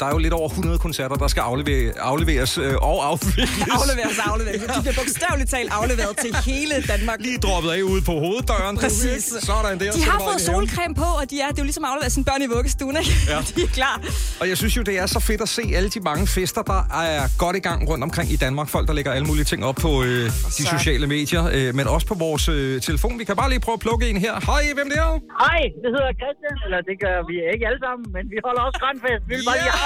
[0.00, 3.62] Der er jo lidt over 100 koncerter, der skal aflevere, afleveres øh, og afvikles.
[3.78, 4.60] Afleveres, afleveres.
[4.76, 7.18] De bliver bogstaveligt talt afleveret til hele Danmark.
[7.20, 8.76] Lige droppet af ude på hoveddøren.
[8.84, 9.24] Præcis.
[9.48, 9.92] Sådan der.
[9.92, 12.24] De har fået solcreme på, og de er, det er jo ligesom at aflevere sine
[12.28, 13.12] børn i vuggestuen, ikke?
[13.32, 13.38] Ja.
[13.56, 13.96] De er klar.
[14.40, 16.80] Og jeg synes jo, det er så fedt at se alle de mange fester, der
[17.04, 18.68] er godt i gang rundt omkring i Danmark.
[18.76, 20.24] Folk, der lægger alle mulige ting op på øh,
[20.56, 20.68] de Så.
[20.78, 23.18] sociale medier, øh, men også på vores øh, telefon.
[23.18, 24.34] Vi kan bare lige prøve at plukke en her.
[24.50, 25.10] Hej, hvem det er?
[25.44, 28.78] Hej, det hedder Christian, eller det gør vi ikke alle sammen, men vi holder også
[28.84, 29.22] grønfest.
[29.30, 29.72] Vi vil bare lige.
[29.76, 29.85] Hvor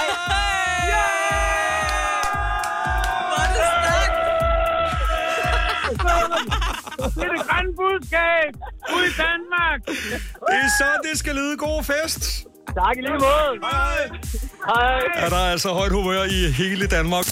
[7.15, 8.51] det er det grønne budskab
[8.95, 9.79] ud i Danmark.
[10.49, 12.45] Det er så, det skal lyde god fest.
[12.75, 13.51] Tak i lige måde.
[13.71, 14.09] Hej.
[14.65, 14.99] Hej.
[15.25, 17.25] Er der altså højt humør i hele Danmark?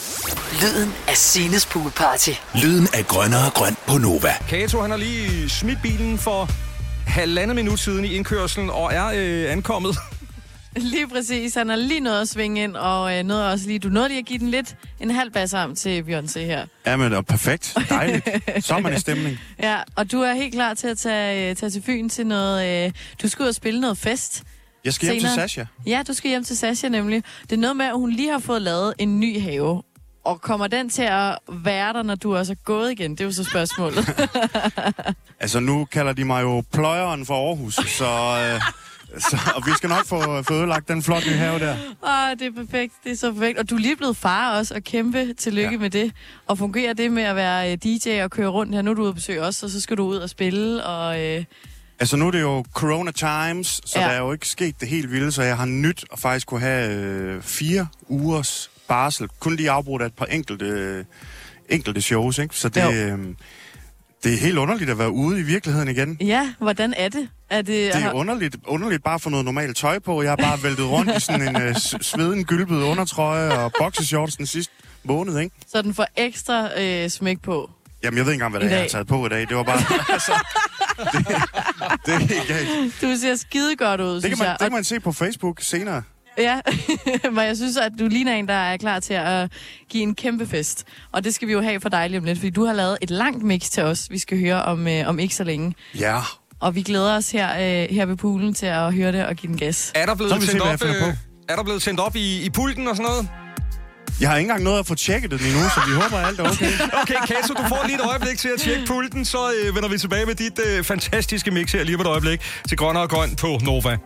[0.61, 2.29] Lyden af Sines poolparty.
[2.55, 4.33] Lyden af grønnere grøn på Nova.
[4.49, 6.49] Kato, han har lige smidt bilen for
[7.07, 9.97] halvandet minut siden i indkørselen og er øh, ankommet.
[10.81, 11.55] Lige præcis.
[11.55, 14.19] Han har lige nået at svinge ind, og øh, nåede også lige, du nåede lige
[14.19, 16.65] at give den lidt en halv basarm til Beyoncé her.
[16.85, 17.77] Ja, men det er perfekt.
[17.89, 18.25] Dejligt.
[18.65, 19.39] Så er man i stemning.
[19.63, 22.85] Ja, og du er helt klar til at tage, øh, tage til Fyn til noget...
[22.85, 22.91] Øh,
[23.21, 24.43] du skal ud og spille noget fest.
[24.85, 25.47] Jeg skal hjem til Senere.
[25.47, 25.63] Sasha.
[25.85, 27.23] Ja, du skal hjem til Sasha nemlig.
[27.43, 29.83] Det er noget med, at hun lige har fået lavet en ny have.
[30.25, 33.11] Og kommer den til at være der, når du også er gået igen?
[33.11, 34.05] Det er jo så spørgsmålet.
[35.41, 38.05] Altså, nu kalder de mig jo pløjeren for Aarhus, så...
[38.05, 38.61] Øh,
[39.17, 41.75] så og vi skal nok få, få ødelagt den flotte have der.
[42.03, 42.93] Åh, det er perfekt.
[43.03, 43.59] Det er så perfekt.
[43.59, 45.77] Og du er lige blevet far også, og kæmpe tillykke ja.
[45.77, 46.11] Med det.
[46.47, 48.81] Og fungerer det med at være øh, DJ og køre rundt her?
[48.81, 51.21] Nu er du ude at besøge os, og så skal du ud og spille, og...
[51.21, 51.43] Øh,
[52.01, 54.01] Altså, nu er det jo corona times, så Ja.
[54.01, 54.07] ja.
[54.07, 56.59] der er jo ikke sket det helt vilde, så jeg har nyt at faktisk kunne
[56.59, 59.27] have øh, fire ugers barsel.
[59.39, 61.05] Kun lige afbrudt af et par enkelte, øh,
[61.69, 62.55] enkelte shows, ikke?
[62.55, 62.91] Så det, Jo.
[62.91, 63.19] øh,
[64.23, 66.17] det er helt underligt at være ude i virkeligheden igen.
[66.21, 67.29] ja, hvordan er det?
[67.49, 70.21] Er det, Det er underligt, underligt bare at få noget normalt tøj på.
[70.21, 74.45] Jeg har bare væltet rundt i sådan en øh, sveden, gylpet undertrøje og boxershorts den
[74.45, 75.55] sidste måned, ikke?
[75.71, 77.69] så den får ekstra øh, smæk på?
[78.03, 79.47] Jamen, jeg ved ikke engang, hvad det er, jeg har taget på i dag.
[79.49, 79.77] Det var bare...
[80.13, 80.31] altså,
[82.05, 83.01] det, det er galt.
[83.01, 84.57] Du ser skide godt ud, Det synes kan, man, jeg.
[84.59, 86.03] det kan man se på Facebook senere.
[86.39, 86.59] Ja,
[87.35, 89.51] men jeg synes, at du ligner en, der er klar til at
[89.89, 90.83] give en kæmpe fest.
[91.11, 92.97] Og det skal vi jo have for dig lige om lidt, fordi du har lavet
[93.01, 95.75] et langt mix til os, vi skal høre om, øh, om ikke så længe.
[95.99, 96.19] Ja.
[96.59, 99.51] Og vi glæder os her, øh, her ved poolen til at høre det og give
[99.51, 99.91] den gas.
[99.95, 101.13] Er der blevet tændt op, øh,
[101.49, 103.29] er der blevet tændt op i, i pulten og sådan noget?
[104.19, 106.39] Jeg har ikke engang nået at få tjekket den endnu, så vi håber, at alt
[106.39, 106.71] er okay.
[107.01, 109.97] Okay, Kato, du får lige et øjeblik til at tjekke pulten, så øh, vender vi
[109.97, 113.35] tilbage med dit øh, fantastiske mix her lige på et øjeblik til Grønner og Grøn
[113.35, 113.97] på Nova.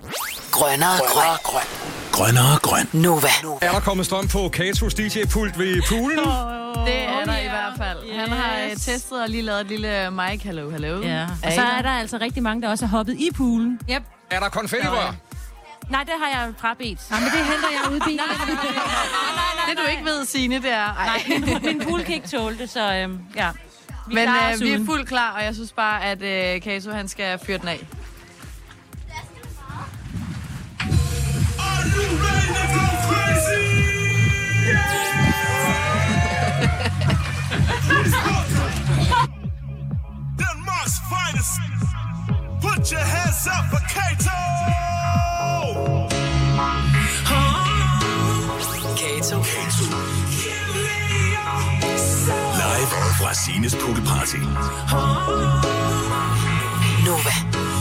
[0.51, 1.37] Grønnere grøn.
[1.43, 1.63] grøn.
[2.11, 2.89] Grønnere grøn.
[2.93, 3.27] Nova.
[3.61, 6.17] Er der kommet strøm på Katos DJ-pult ved poolen?
[6.85, 8.19] Det er der i hvert fald.
[8.19, 11.01] Han har øh, testet og lige lavet et lille mic hello hello.
[11.01, 13.79] Ja, og så er der altså rigtig mange, der også har hoppet i poolen.
[13.91, 14.03] Yep.
[14.29, 15.15] Er der konfettirør?
[15.93, 17.09] Nej, det har jeg frabedt.
[17.09, 18.19] Nej, men det henter jeg ud i bilen.
[18.19, 20.93] nej, nej, nej, Det du ikke ved, Signe, det er...
[20.93, 21.23] Ej.
[21.39, 23.49] Nej, min, pool kan ikke tåle det, så øhm, ja.
[24.07, 27.07] Vi Men øh, vi er fuldt klar, og jeg synes bare, at øh, Kato han
[27.07, 27.79] skal fyre den af.
[40.41, 41.59] Denmark's finest.
[42.61, 43.81] Put your hands up for.
[43.93, 44.82] Kato.
[52.83, 54.39] Live fra Sines Poolparty.
[57.05, 57.72] Nova.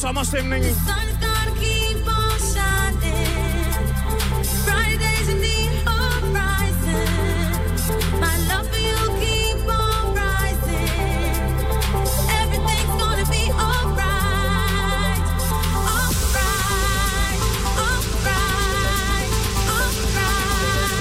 [0.00, 0.74] sommerstemningen.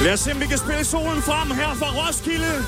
[0.04, 2.66] Lad os se, om vi kan spille solen frem her fra Roskilde.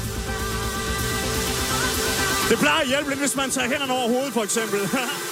[2.49, 4.79] Det plejer at hjælpe lidt, hvis man tager hænderne over hovedet, for eksempel.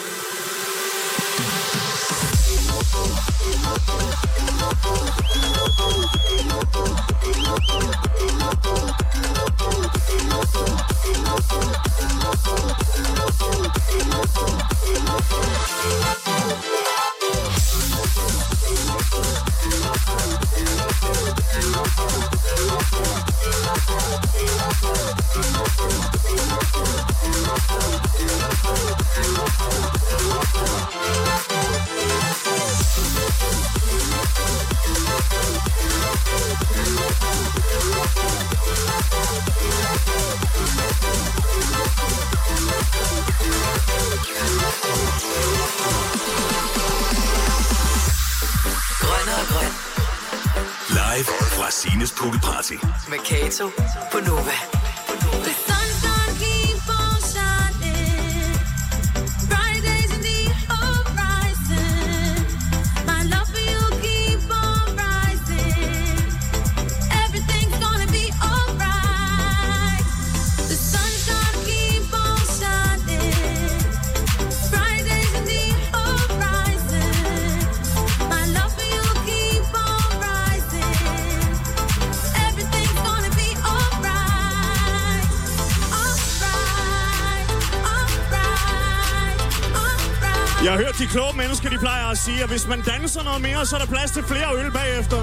[92.09, 94.71] og sige, at hvis man danser noget mere, så er der plads til flere øl
[94.71, 95.19] bagefter.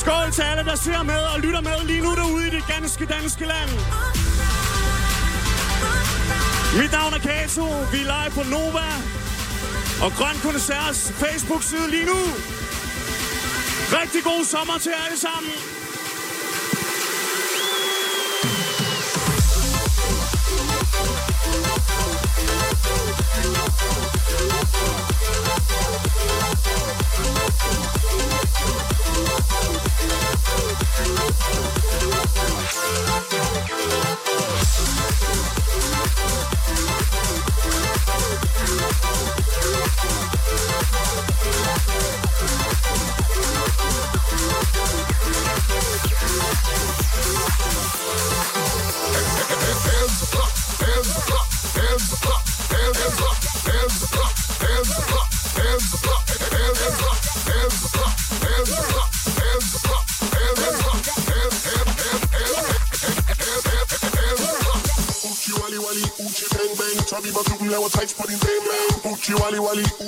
[0.00, 3.04] Skål til alle, der ser med og lytter med lige nu derude i det ganske
[3.06, 3.70] danske land.
[6.80, 7.64] Mit navn er Kato.
[7.92, 8.88] Vi er live på Nova.
[10.04, 12.20] Og Grøn Koncerts Facebook-side lige nu.
[14.00, 15.71] Rigtig god sommer til alle sammen.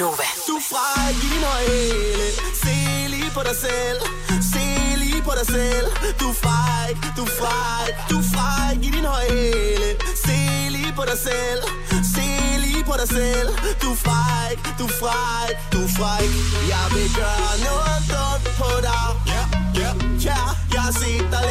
[0.00, 0.26] Nova.
[0.48, 2.30] Du er fræk i din høje
[2.62, 2.74] Se
[3.08, 4.00] lige på dig selv.
[4.52, 4.64] Se
[5.02, 5.86] lige på dig selv.
[6.20, 9.88] Du er fræk, du er fræk Du er fræk i din høje hæle
[10.24, 10.36] Se
[10.74, 11.62] lige på dig selv.
[12.14, 12.26] Se
[12.64, 13.48] lige på dig selv.
[13.82, 16.30] Du er fræk, du er fræk Du er fræk
[16.72, 19.06] Jeg vil gøre noget dumt på dig.
[19.32, 19.42] Ja,
[19.80, 19.90] ja,
[20.28, 20.40] ja.
[20.74, 21.43] Jeg har set dig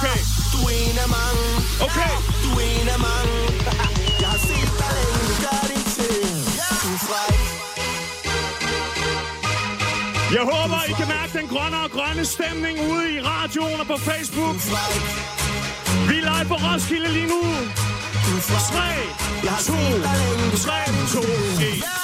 [0.00, 0.20] Okay.
[0.52, 1.44] Du er en af mange.
[1.86, 2.14] Okay.
[2.44, 3.36] Du er en af mange.
[4.22, 6.34] Jeg har set dig længe, du gør dine ting.
[6.82, 7.40] Du er fræk.
[10.36, 13.96] Jeg håber, I kan mærke den grønne og grønne stemning ude i radioen og på
[14.08, 14.56] Facebook.
[16.08, 17.40] Vi er live på Roskilde lige nu.
[18.72, 18.82] 3,
[19.66, 19.72] 2,
[20.64, 20.72] 3,
[21.12, 21.97] 2, 1.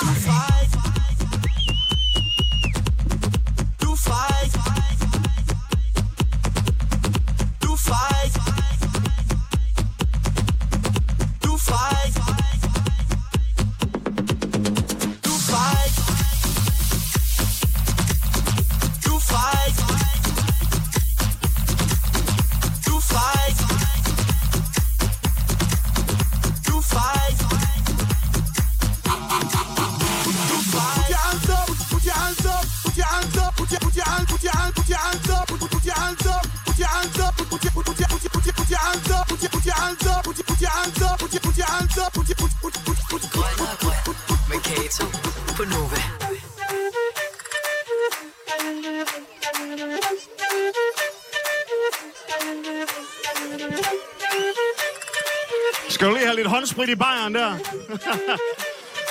[57.24, 57.58] Bajeren der?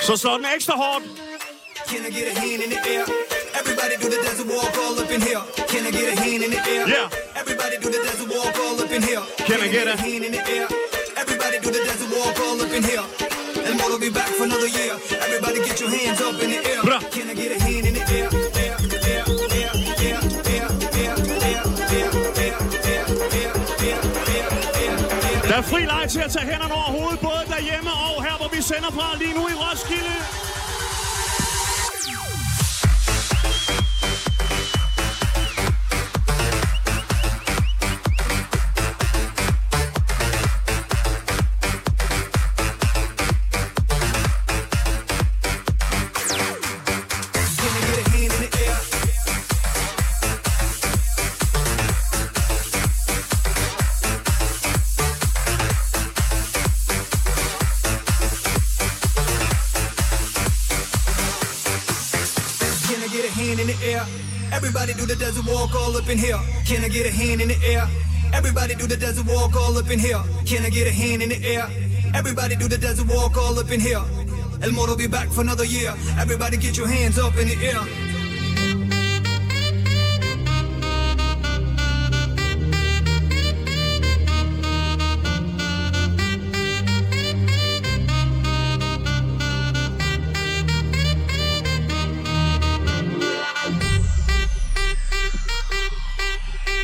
[0.18, 1.04] Så den ekstra hårdt.
[1.88, 3.04] Can I get a hand in the air?
[3.60, 5.42] Everybody do the desert walk all up in here.
[5.68, 6.88] Can I get a hand in the air?
[6.88, 7.40] Yeah.
[7.40, 9.22] Everybody do the desert walk all up in here.
[9.46, 10.68] Can I get a- hand in the air?
[25.54, 28.50] Der er fri leg til at tage hænderne over hovedet, både derhjemme og her, hvor
[28.54, 30.16] vi sender fra lige nu i Roskilde.
[65.44, 66.38] Desert walk all up in here.
[66.66, 67.88] Can I get a hand in the air?
[68.32, 70.20] Everybody do the desert walk all up in here.
[70.46, 71.68] Can I get a hand in the air?
[72.14, 74.02] Everybody do the desert walk all up in here.
[74.62, 75.94] El Moro be back for another year.
[76.18, 78.03] Everybody get your hands up in the air.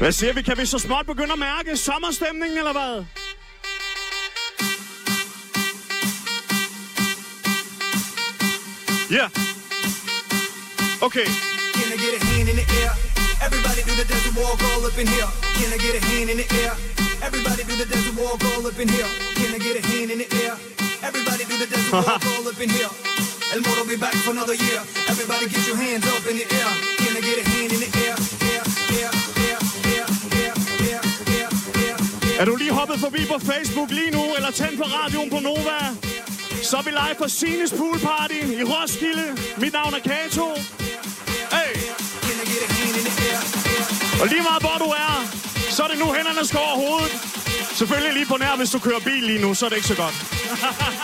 [0.01, 0.43] Hvad siger vi?
[0.43, 2.95] Kan vi så småt begynde at mærke sommerstemningen, eller hvad?
[9.19, 9.29] Yeah.
[11.07, 11.27] Okay.
[11.77, 12.93] Can I get a hand in the air?
[13.47, 15.31] Everybody do the desert walk all up in here.
[15.59, 16.75] Can I get a hand in the air?
[17.27, 19.11] Everybody do the desert walk all up in here.
[19.39, 20.55] Can I get a hand in the air?
[21.09, 22.93] Everybody do the desert walk all up in here.
[23.55, 24.81] El Moro be back for another year.
[25.13, 26.71] Everybody get your hands up in the air.
[27.03, 28.17] Can I get a hand in the air?
[28.53, 28.65] Air,
[29.03, 29.13] air,
[32.41, 35.79] Er du lige hoppet forbi på Facebook lige nu, eller tændt på radioen på Nova?
[36.63, 39.27] Så er vi live på Sines Pool Party i Roskilde.
[39.57, 40.47] Mit navn er Kato.
[41.57, 41.73] Hey!
[44.21, 45.15] Og lige meget hvor du er,
[45.71, 47.13] så er det nu hænderne skal over hovedet.
[47.79, 49.97] Selvfølgelig lige på nær, hvis du kører bil lige nu, så er det ikke så
[49.97, 50.15] godt.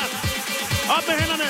[0.96, 1.48] Op med hænderne.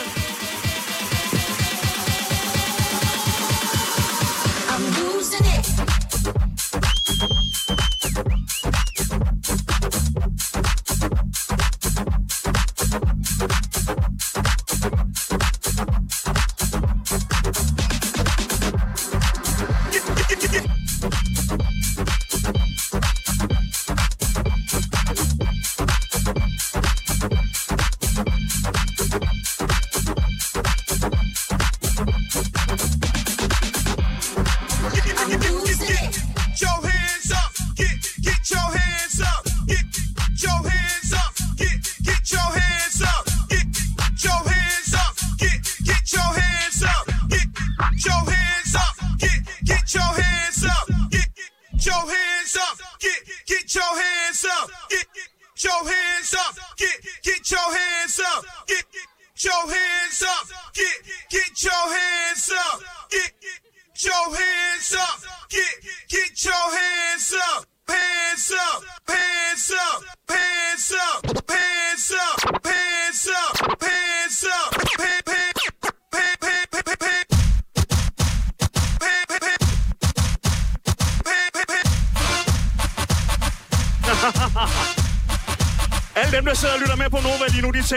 [4.72, 5.95] I'm losing it.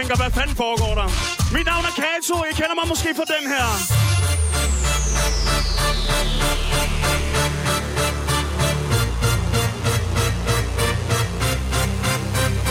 [0.00, 1.08] Tænker, hvad fanden foregår der?
[1.56, 3.66] Mit navn er Kato, I kender mig måske fra den her.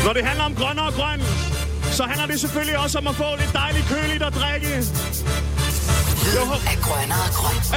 [0.05, 1.21] Når det handler om grønne og grøn,
[1.97, 4.73] så handler det selvfølgelig også om at få lidt dejligt køligt at drikke.
[6.25, 7.68] Lyden af grønnere og grøn.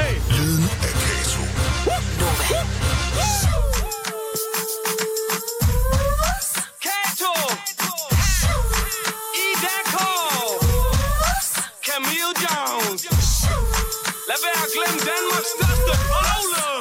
[14.82, 16.72] Glem Danmarks største bowler!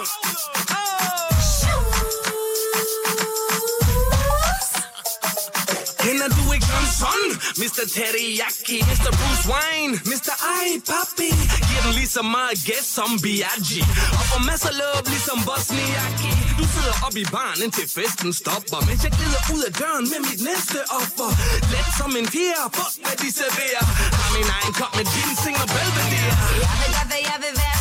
[6.03, 7.21] Kender du ikke Johnson?
[7.61, 7.83] Mr.
[7.95, 9.11] Teriyaki, Mr.
[9.19, 10.33] Bruce Wayne, Mr.
[10.65, 11.29] I, papi.
[11.67, 13.81] Giver den lige så meget gas som Biaggi.
[14.17, 16.31] Og får masser love ligesom Bosniaki.
[16.59, 18.79] Du sidder op i baren indtil festen stopper.
[18.87, 21.29] Mens jeg glider ud af døren med mit næste offer.
[21.73, 23.85] Let som en fjer, fuck hvad de serverer.
[24.21, 26.33] Har min egen kop med ginseng og Belvedere.
[26.63, 27.80] Jeg vil godt, hvad jeg vil være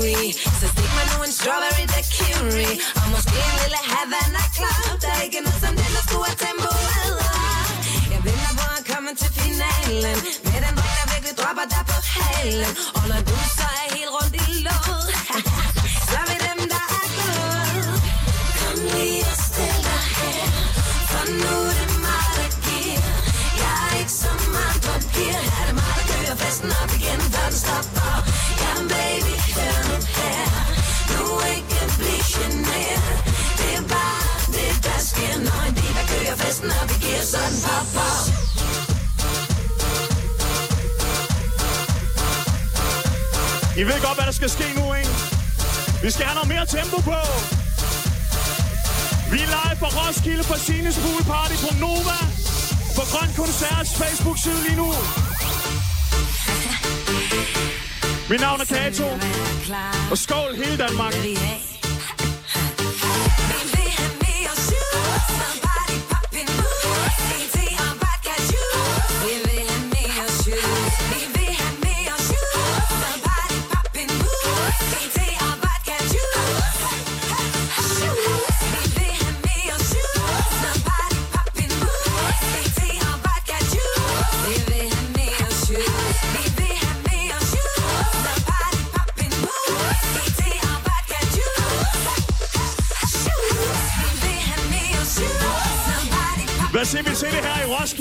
[0.00, 5.00] stiv i Så stik mig nu en strawberry daiquiri Og måske en lille Havana Club
[5.02, 6.72] Der er ikke noget som det, der skulle have tempo
[8.12, 10.16] Jeg venter på at komme til finalen
[10.52, 12.72] Med den dreng, der virkelig dropper der på halen.
[12.96, 15.08] Og når du så er helt rundt i låget
[16.08, 17.92] Så er vi dem, der er glade.
[18.60, 20.44] Kom lige og stil dig her
[21.10, 23.14] For nu er det mig, der giver.
[23.62, 26.90] Jeg er ikke så meget på piger Her er det mig, der kører festen op
[26.98, 28.05] igen Før den stopper.
[37.34, 38.46] Op i gear
[43.76, 45.10] I ved godt, hvad der skal ske nu, ikke?
[46.02, 47.18] Vi skal have noget mere tempo på.
[49.32, 52.18] Vi er live på Roskilde på Sines Pool Party på Nova.
[52.96, 54.88] På Grøn Koncerts Facebook-side lige nu.
[58.30, 59.04] Mit navn er Kato.
[60.10, 61.14] Og skål hele Danmark.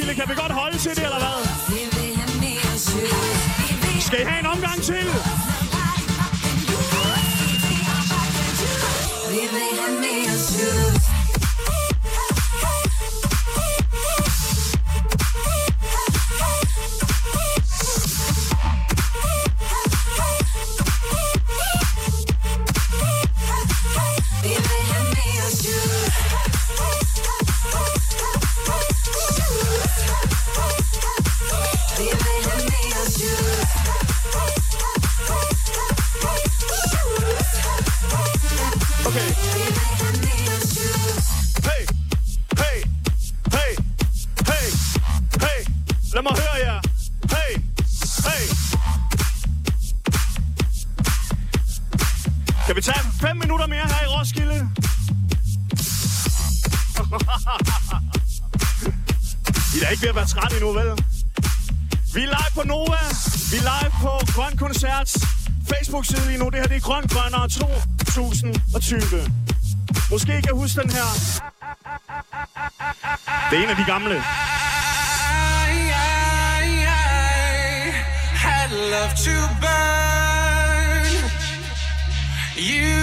[0.05, 0.15] Sille.
[0.15, 1.24] Kan vi godt holde til det, eller hvad?
[70.75, 71.41] Huske den her.
[73.49, 74.21] Det er en af de gamle.
[78.45, 81.05] Had love to burn.
[82.57, 82.99] You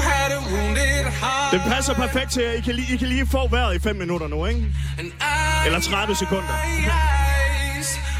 [0.00, 1.52] had a wounded heart.
[1.52, 2.52] Den passer perfekt til jer.
[2.52, 4.66] I kan lige, I kan lige få vejret i 5 minutter nu, ikke?
[5.66, 6.54] Eller 30 sekunder.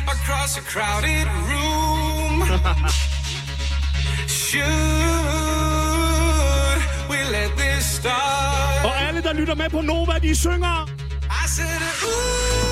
[0.09, 2.43] Across a crowded room.
[4.29, 4.96] Should
[9.27, 10.89] der lytter med på Nova, de synger.
[11.43, 12.66] I said, ooh,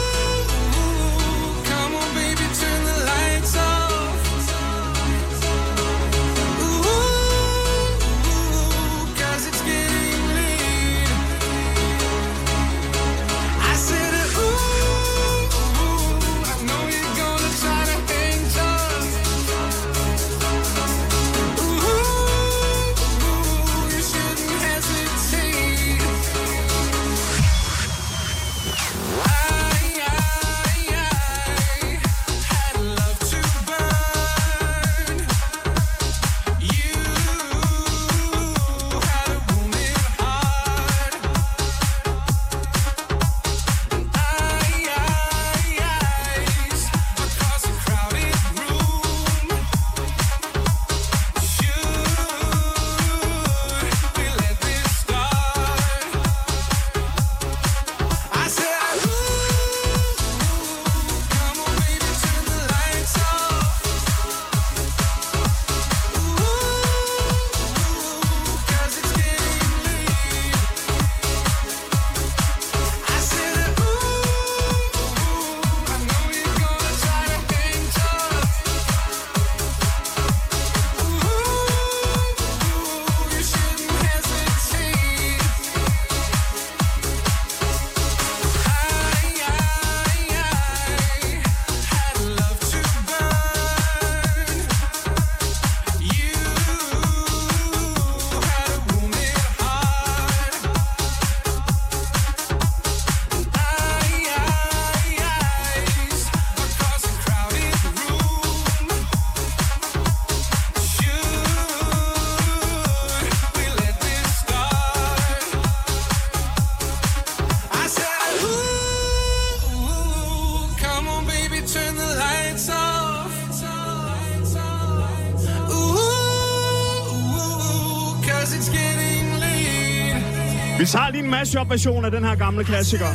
[130.94, 133.06] tager lige en mashup-version af den her gamle klassiker.
[133.06, 133.14] Ooh,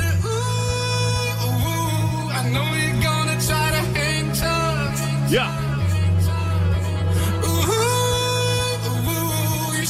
[2.38, 5.34] I know you're gonna try to hang tough.
[5.38, 5.48] Ja.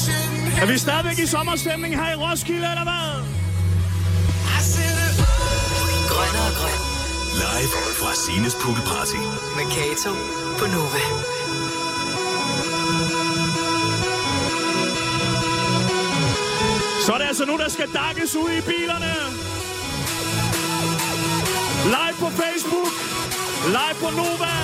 [0.04, 3.08] Shouldn't Er vi stadigvæk i sommerstemning her i Roskilde, eller hvad?
[6.12, 6.80] Grønne og grøn.
[7.41, 9.21] Live fra Sines Pool Party.
[9.58, 10.12] Med Kato
[10.60, 11.38] på Nova.
[17.05, 19.13] Så er det altså nu, der skal dakkes ud i bilerne.
[21.95, 22.93] Live på Facebook.
[23.77, 24.55] Live på Nova.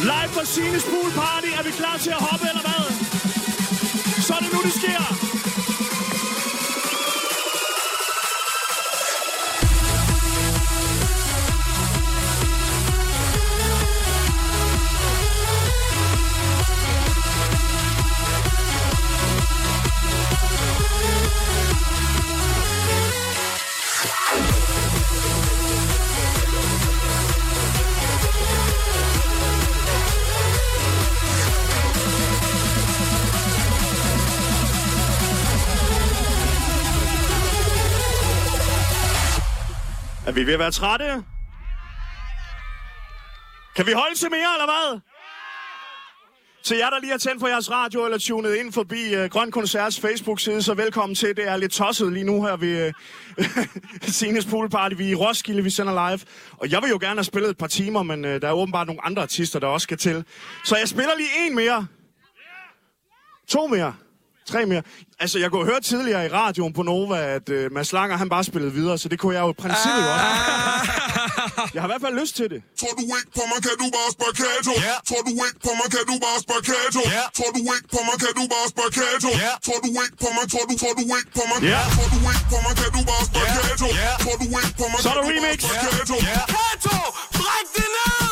[0.00, 1.48] Live på Sines Pool Party.
[1.58, 2.84] Er vi klar til at hoppe, eller hvad?
[4.26, 5.17] Så er det nu, det sker.
[40.48, 41.24] Ved at være trætte?
[43.76, 45.00] Kan vi holde til mere, eller hvad?
[46.64, 49.50] Til jer, der lige har tændt for jeres radio eller tunet ind forbi uh, Grøn
[49.50, 51.36] Koncerts Facebook-side, så velkommen til.
[51.36, 52.92] Det er lidt tosset lige nu her ved
[53.38, 53.44] uh,
[54.18, 54.94] Sines Pool Party.
[54.94, 56.20] Vi er i Roskilde, vi sender live.
[56.52, 58.86] Og jeg vil jo gerne have spillet et par timer, men uh, der er åbenbart
[58.86, 60.24] nogle andre artister, der også skal til.
[60.64, 61.86] Så jeg spiller lige en mere.
[63.48, 63.94] To mere.
[64.50, 64.82] Tre mere.
[65.22, 68.44] Altså, jeg kunne høre tidligere i radioen på Nova, at uh, Mads Langer, han bare
[68.50, 70.28] spillede videre, så det kunne jeg jo i princippet jo også.
[71.74, 72.60] Jeg har i hvert fald lyst til det.
[72.80, 74.72] Tror du ikke på mig, kan du bare spakato?
[75.08, 77.02] Tror du ikke på mig, kan du bare spakato?
[77.38, 79.30] Tror du ikke på mig, kan du bare spakato?
[79.66, 81.58] Tror du ikke på mig, tror du, tror du ikke på mig?
[81.72, 81.80] Ja.
[81.96, 83.88] Tror du ikke på mig, kan du bare spakato?
[84.24, 85.58] Tror du ikke på mig, Så er kan der du bare remix.
[85.66, 86.16] spakato?
[86.54, 86.96] Kato,
[87.38, 88.27] bræk det ned!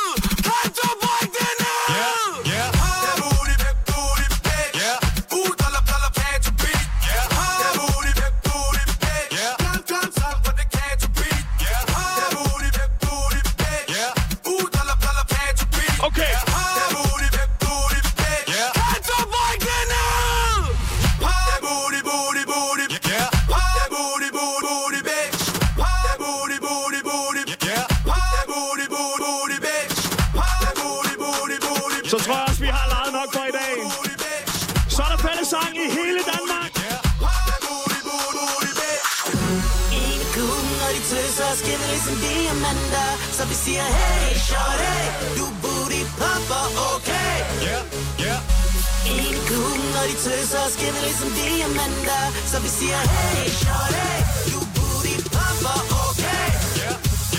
[50.27, 52.23] Kugle, når de tøser, skinner ligesom diamanter.
[52.51, 54.09] Så vi siger, hey, shorty,
[54.53, 56.49] du booty popper, okay?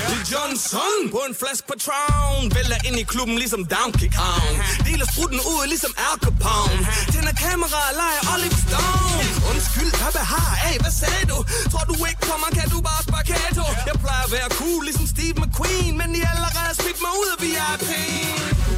[0.09, 2.41] Lil Johnson på en flaske Patron.
[2.55, 4.53] Vælger ind i klubben ligesom Donkey Kong.
[4.85, 6.81] Deler strutten ud ligesom Al Capone.
[7.13, 9.27] Tænder kamera og leger Oliver Stone.
[9.51, 10.51] Undskyld, hvad behar?
[10.63, 11.37] Hey, hvad sagde du?
[11.71, 13.65] Tror du ikke kommer, kan du bare spakato?
[13.89, 17.37] Jeg plejer at være cool ligesom Steve McQueen Men I allerede smidt mig ud af
[17.43, 17.87] VIP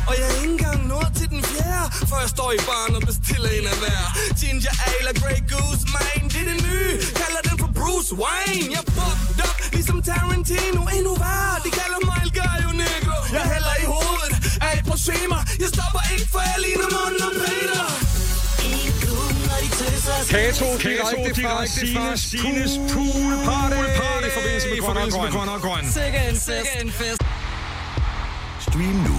[0.08, 3.04] og jeg er ikke engang nået til den fjerde Før jeg står i baren og
[3.10, 4.04] bestiller en af hver.
[4.40, 8.70] Ginger Ale og Grey Goose, man Det er det nye, kalder den for Bruce Wayne.
[8.76, 10.82] Jeg fucked up ligesom Tarantino.
[10.98, 13.18] Endnu værre, de kalder mig El Gallo Negro.
[13.38, 14.34] Jeg hælder i hovedet
[14.66, 17.86] af et prosemer Jeg stopper ikke, for jeg ligner munden om Peter.
[20.30, 23.76] Kato, direkte fra Sines Sines Pool Party.
[24.78, 25.92] I forbindelse med Grøn og Grøn.
[25.92, 26.20] Sikke
[26.82, 27.22] en fest.
[28.60, 29.19] Stream nu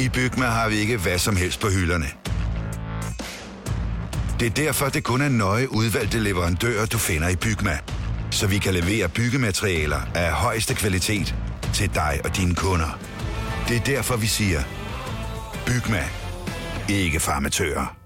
[0.00, 2.06] I Bygma har vi ikke hvad som helst på hylderne.
[4.40, 7.78] Det er derfor, det kun er nøje udvalgte leverandører, du finder i Bygma.
[8.30, 11.34] Så vi kan levere byggematerialer af højeste kvalitet
[11.74, 12.98] til dig og dine kunder.
[13.68, 14.60] Det er derfor, vi siger,
[15.66, 16.04] Bygma.
[16.88, 17.96] Ikke farmatører.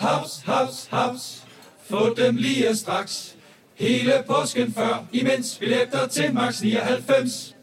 [0.00, 1.42] Haps, haps, haps.
[1.90, 3.34] Få dem lige straks.
[3.74, 7.54] Hele påsken før, imens billetter til max 99.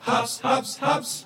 [0.00, 1.25] Haps, haps, haps.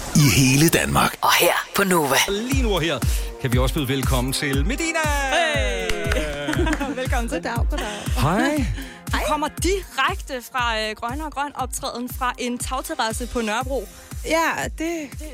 [0.21, 1.17] I hele Danmark.
[1.21, 2.15] Og her på Nova.
[2.29, 2.99] Lige nu og her
[3.41, 4.99] kan vi også byde velkommen til Medina.
[5.33, 6.95] Hey.
[7.01, 7.37] Velkommen til.
[7.43, 7.87] Goddag, goddag.
[8.21, 8.65] Hej.
[9.11, 13.87] Du kommer direkte fra øh, Grønne og Grøn optræden fra en tagterrasse på Nørrebro.
[14.25, 14.89] Ja, det...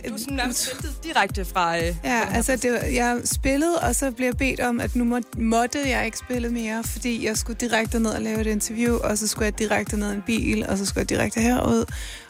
[0.07, 1.77] Du er sådan nærmest direkte fra...
[1.77, 5.19] Øh, Ja, altså det, jeg spillede, og så blev jeg bedt om, at nu må,
[5.37, 9.17] måtte jeg ikke spille mere, fordi jeg skulle direkte ned og lave et interview, og
[9.17, 11.85] så skulle jeg direkte ned i en bil, og så skulle jeg direkte herud,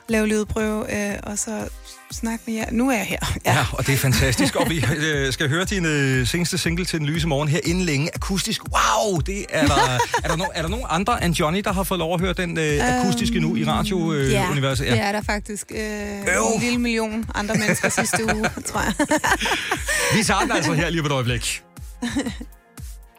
[0.10, 1.70] lave lydprøve, øh, og så
[2.12, 2.66] snakke med jer.
[2.72, 3.20] Nu er jeg her.
[3.46, 4.56] Ja, og det er fantastisk.
[4.56, 7.84] Og vi øh, skal høre din øh, seneste single til den lyse morgen her inden
[7.84, 8.10] længe.
[8.16, 8.62] Akustisk.
[8.64, 9.20] Wow!
[9.20, 9.76] Det er, der,
[10.24, 12.34] er, der no, er der nogen andre end Johnny, der har fået lov at høre
[12.34, 14.26] den øh, akustiske nu i radiouniverset?
[14.26, 14.88] Øh, ja, universet?
[14.88, 18.94] det er der faktisk øh, en lille million andre mennesker sidste uge, tror jeg.
[20.18, 21.64] Vi tager den altså her lige på et øjeblik.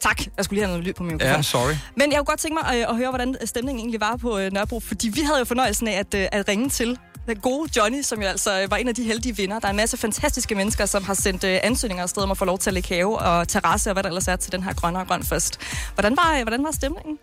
[0.00, 0.18] Tak.
[0.36, 1.36] Jeg skulle lige have noget lyd på min mikrofon.
[1.36, 1.72] Ja, sorry.
[1.96, 4.52] Men jeg kunne godt tænke mig øh, at høre, hvordan stemningen egentlig var på øh,
[4.52, 4.80] Nørrebro.
[4.80, 8.22] Fordi vi havde jo fornøjelsen af at, øh, at ringe til den gode Johnny, som
[8.22, 9.58] jo altså var en af de heldige vinder.
[9.58, 12.58] Der er en masse fantastiske mennesker, som har sendt ansøgninger afsted om at få lov
[12.58, 14.98] til at lægge have og terrasse og hvad der ellers er til den her grønne
[14.98, 15.60] og grøn fest.
[15.94, 17.18] Hvordan var, hvordan var stemningen?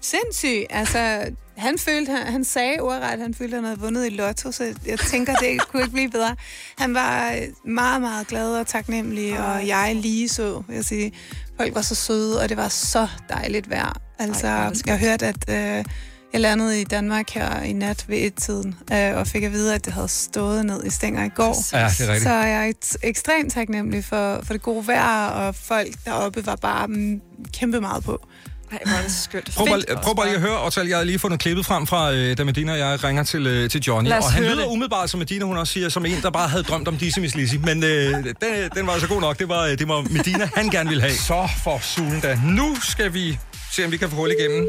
[0.00, 0.66] Sindssyg.
[0.70, 1.24] Altså,
[1.56, 4.74] han følte, han, han sagde ordret, han følte, at han havde vundet i lotto, så
[4.86, 6.36] jeg tænker, det kunne ikke blive bedre.
[6.78, 11.12] Han var meget, meget glad og taknemmelig, og jeg lige så, vil jeg sige.
[11.56, 14.00] Folk var så søde, og det var så dejligt vejr.
[14.18, 15.84] Altså, jeg hørte, at øh,
[16.32, 19.84] Jeg landede i Danmark her i nat ved et-tiden, øh, og fik at vide, at
[19.84, 21.56] det havde stået ned i stænger i går.
[21.72, 22.22] Ja, det er rigtigt.
[22.22, 26.56] Så jeg er et- ekstremt taknemmelig for, for det gode vejr, og folk deroppe var
[26.56, 27.20] bare mm,
[27.52, 28.26] kæmpe meget på.
[28.72, 29.50] Ej, hvor er det skønt.
[29.56, 32.12] Prøv bare, prøv bare lige at høre, og jeg har lige fundet klippet frem fra,
[32.12, 34.08] øh, da Medina og jeg ringer til, øh, til Johnny.
[34.08, 34.70] Lad os Og han høre lyder det.
[34.72, 37.34] umiddelbart, som Medina hun også siger, som en, der bare havde drømt om Dizzy Miss
[37.34, 37.54] Lizzy.
[37.54, 37.90] Men øh,
[38.24, 38.34] den,
[38.74, 39.38] den var altså god nok.
[39.38, 41.14] Det var, det var Medina, han gerne ville have.
[41.14, 42.40] Så for sulen da.
[42.44, 43.38] Nu skal vi
[43.72, 44.68] se, om vi kan få hul igennem.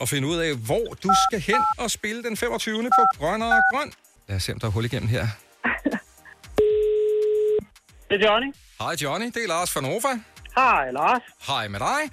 [0.00, 2.82] Og finde ud af, hvor du skal hen og spille den 25.
[2.82, 3.92] på Grøn og Grøn.
[4.28, 5.26] Lad os se, om der er hul igennem her.
[8.10, 8.54] Det er Johnny.
[8.80, 10.08] Hej Johnny, det er Lars fra Nova.
[10.56, 11.22] Hej, Lars.
[11.46, 12.10] Hej med dig.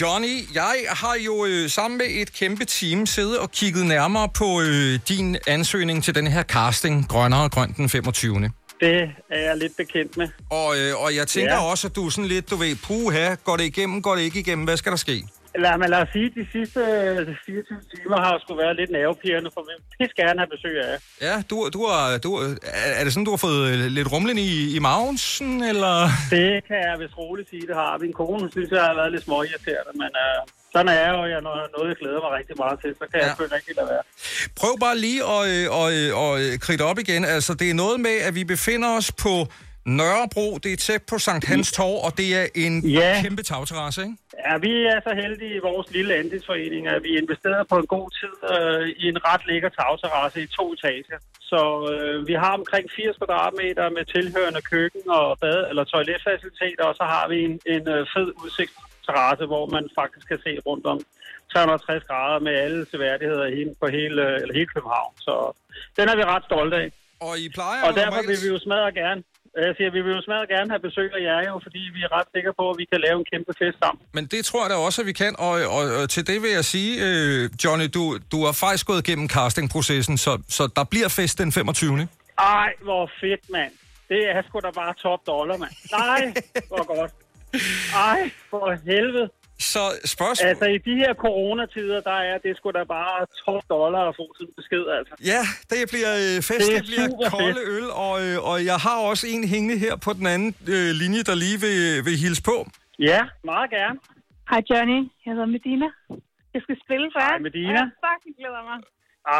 [0.00, 4.60] Johnny, jeg har jo øh, sammen med et kæmpe team siddet og kigget nærmere på
[4.60, 8.40] øh, din ansøgning til den her casting, Grønnere og Grøn den 25.
[8.80, 10.28] Det er jeg lidt bekendt med.
[10.50, 11.64] Og, øh, og jeg tænker Ja.
[11.70, 14.40] også, at du er sådan lidt, du ved, puha, går det igennem, går det ikke
[14.40, 15.24] igennem, hvad skal der ske?
[15.58, 18.90] Lad, men lad os sige, at de sidste øh, 24 timer har sgu været lidt
[18.90, 20.96] nervepirrende, for vi vil pisse gerne have besøg af.
[21.26, 24.38] Ja, du, du har, du, er er det sådan, du har fået øh, lidt rumlen
[24.38, 25.94] i, i maven, sådan, eller?
[26.36, 27.98] Det kan jeg vist roligt sige, det har.
[28.04, 30.38] Min kone synes, jeg har været lidt småirriterende, men øh,
[30.72, 31.22] sådan er jeg jo.
[31.32, 33.18] Jeg, når noget, jeg glæder mig rigtig meget til, så kan ja.
[33.18, 34.04] jeg selvfølgelig ikke lade være.
[34.60, 37.22] Prøv bare lige at, øh, og, øh, og, øh, kridte op igen.
[37.24, 39.34] Altså, det er noget med, at vi befinder os på
[39.96, 40.58] Nørrebro.
[40.64, 43.18] Det er tæt på Sankt Hans Torv, og det er en Ja.
[43.22, 44.16] kæmpe tagterrasse, ikke?
[44.46, 48.08] Ja, vi er så heldige i vores lille andelsforening, at vi investerer på en god
[48.20, 51.18] tid øh, i en ret lækker tagterrasse i to etager.
[51.50, 51.60] Så
[51.94, 57.04] øh, vi har omkring 80 kvadratmeter med tilhørende køkken og bad eller toiletfaciliteter, og så
[57.14, 60.98] har vi en, en øh, fed udsigtsterrasse, hvor man faktisk kan se rundt om
[61.52, 65.12] 360 grader med alle seværdigheder i- på hele, eller hele København.
[65.26, 65.34] Så
[65.98, 66.88] den er vi ret stolte af.
[67.20, 69.22] Og I plejer Og derfor vil vi jo smadre gerne.
[69.56, 72.10] Jeg siger, vi vil jo smadre gerne have besøg af jer jo, fordi vi er
[72.18, 74.00] ret sikre på, at vi kan lave en kæmpe fest sammen.
[74.12, 75.32] Men det tror jeg da også, at vi kan.
[75.38, 79.08] Og, og, og til det vil jeg sige, øh, Johnny, du, du har faktisk gået
[79.08, 82.08] igennem castingprocessen, så, så der bliver fest den 25.
[82.38, 83.72] Ej, hvor fedt, mand.
[84.08, 85.74] Det er sgu da bare top dollar, mand.
[86.00, 86.22] Nej,
[86.68, 87.12] hvor godt.
[88.10, 89.28] Ej, for helvede.
[89.60, 89.82] Så
[90.14, 90.48] spørgsmål...
[90.48, 94.24] Altså, i de her coronatider, der er det sgu da bare top dollar at få
[94.40, 95.14] en besked, altså.
[95.32, 97.68] Ja, det bliver øh, fest, Det det, er bliver kolde fedt.
[97.76, 101.22] øl, og, øh, og jeg har også en hængende her på den anden øh, linje,
[101.28, 102.56] der lige vil, vil hilse på.
[103.10, 103.20] Ja,
[103.52, 103.98] meget gerne.
[104.50, 105.88] Hej Johnny, jeg hedder Medina.
[106.54, 107.28] Jeg skal spille for jer.
[107.28, 107.72] Hej, Medina.
[107.80, 108.78] Jeg fucking glæder mig.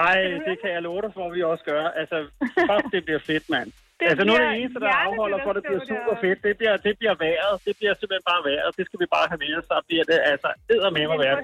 [0.07, 1.85] Ej, det kan jeg love dig for, at vi også gør.
[2.01, 2.17] Altså,
[2.69, 3.69] fuck, det bliver fedt, mand.
[4.01, 6.39] Det altså, nu er det eneste, der afholder for, at det bliver super fedt.
[6.47, 7.55] Det bliver, det bliver vejret.
[7.67, 8.71] Det bliver simpelthen bare vejret.
[8.79, 9.65] Det skal vi bare have med os.
[9.71, 11.37] Så bliver det altså eddermame at være.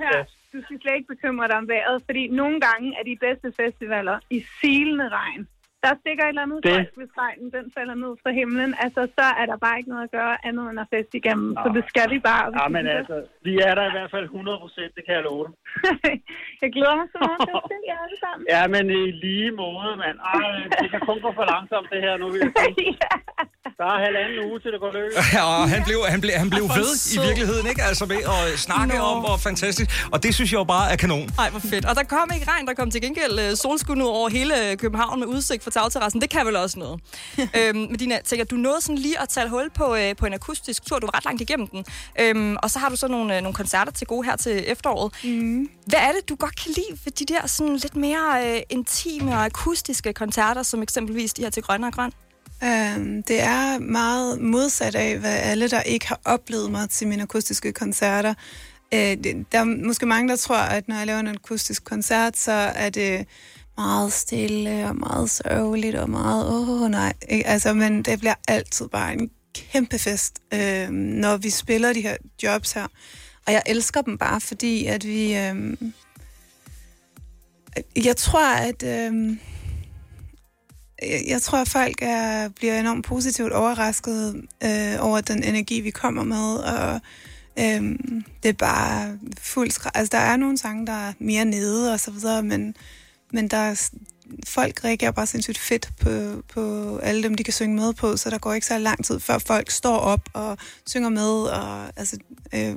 [0.53, 4.17] Du skal slet ikke bekymre dig om vejret, fordi nogle gange er de bedste festivaler
[4.37, 5.43] i silende regn.
[5.87, 8.71] Der stikker et eller andet Det- folk, hvis regnen den falder ned fra himlen.
[8.85, 11.49] Altså, så er der bare ikke noget at gøre andet end at feste igennem.
[11.65, 12.45] Så det skal vi bare.
[12.53, 13.17] vi Ja, men altså,
[13.49, 15.55] vi er der i hvert fald 100 procent, det kan jeg love dig.
[16.63, 18.45] jeg glæder mig så meget til at se jer alle sammen.
[18.55, 20.17] Ja, men i lige måde, mand.
[20.35, 20.49] Ej,
[20.83, 22.93] det kan kun gå for langsomt, det her nu, vil jeg sige.
[23.81, 25.15] Der er halvanden uge til det går løs.
[25.35, 27.83] Ja, og han blev, han blev, han blev ved i virkeligheden, ikke?
[27.83, 29.91] Altså med at snakke om, hvor fantastisk.
[30.13, 31.29] Og det synes jeg jo bare er kanon.
[31.39, 31.85] Ej, hvor fedt.
[31.85, 35.21] Og der kom ikke regn, der kom til gengæld øh, solskud ud over hele København
[35.21, 36.21] med udsigt fra tagterrassen.
[36.21, 37.01] Det kan vel også noget.
[37.59, 40.35] øhm, men Dina, tænker, du nåede sådan lige at tage hul på, øh, på en
[40.35, 40.99] akustisk tur.
[40.99, 41.85] Du var ret langt igennem den.
[42.21, 45.13] Øhm, og så har du så nogle, øh, nogle koncerter til gode her til efteråret.
[45.25, 45.69] Mm.
[45.87, 49.33] Hvad er det, du godt kan lide ved de der sådan lidt mere øh, intime
[49.33, 52.13] og akustiske koncerter, som eksempelvis de her til Grønne og Grøn?
[52.63, 57.23] Um, det er meget modsat af, hvad alle, der ikke har oplevet mig til mine
[57.23, 58.35] akustiske koncerter.
[58.93, 62.37] Uh, det, der er måske mange, der tror, at når jeg laver en akustisk koncert,
[62.37, 63.27] så er det
[63.77, 67.13] meget stille og meget sørgeligt og meget, åh oh, nej.
[67.29, 67.47] Ikke?
[67.47, 72.17] Altså, men det bliver altid bare en kæmpe fest, øh, når vi spiller de her
[72.43, 72.87] jobs her.
[73.47, 75.37] Og jeg elsker dem bare, fordi at vi...
[75.37, 75.77] Øh,
[78.05, 78.83] jeg tror, at...
[78.83, 79.37] Øh,
[81.03, 85.91] jeg, jeg tror, at folk er, bliver enormt positivt overrasket øh, over den energi, vi
[85.91, 87.01] kommer med, og
[87.59, 87.99] øh,
[88.43, 89.79] det er bare fuldt.
[89.95, 92.77] Altså, der er nogle sange, der er mere nede og så videre, men,
[93.33, 93.91] men der er,
[94.47, 98.31] folk reagerer bare sindssygt fedt på, på alle dem, de kan synge med på, så
[98.31, 102.17] der går ikke så lang tid, før folk står op og synger med, og altså,
[102.55, 102.77] øh,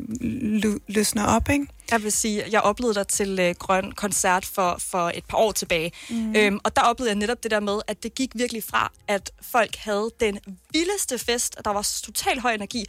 [0.63, 1.67] lø- løsner op, ikke?
[1.91, 5.51] Jeg vil sige, jeg oplevede dig til øh, Grøn Koncert for, for et par år
[5.51, 5.91] tilbage.
[6.09, 6.35] Mm.
[6.35, 9.31] Øhm, og der oplevede jeg netop det der med, at det gik virkelig fra, at
[9.51, 10.39] folk havde den
[10.73, 12.85] vildeste fest, og der var totalt høj energi.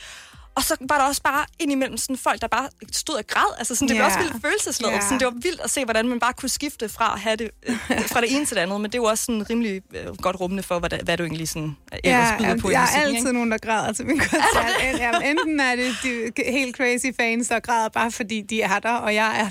[0.55, 3.55] Og så var der også bare indimellem sådan folk, der bare stod og græd.
[3.59, 4.07] Altså sådan, det var Ja.
[4.07, 4.95] også vildt følelsesladet.
[4.95, 5.01] Ja.
[5.01, 7.51] Sådan, det var vildt at se, hvordan man bare kunne skifte fra at have det,
[7.69, 7.77] øh,
[8.07, 8.81] fra det ene til det andet.
[8.81, 11.77] Men det jo også sådan rimelig øh, godt rummende for, hvad, hvad du egentlig sådan,
[11.93, 13.33] øh, ellers Ja, byder på i jeg er altid ikke?
[13.33, 14.99] nogen, der græder til min koncert.
[14.99, 18.93] Jamen, Enten er det de helt crazy fans, der græder bare fordi de er der,
[18.93, 19.49] og jeg er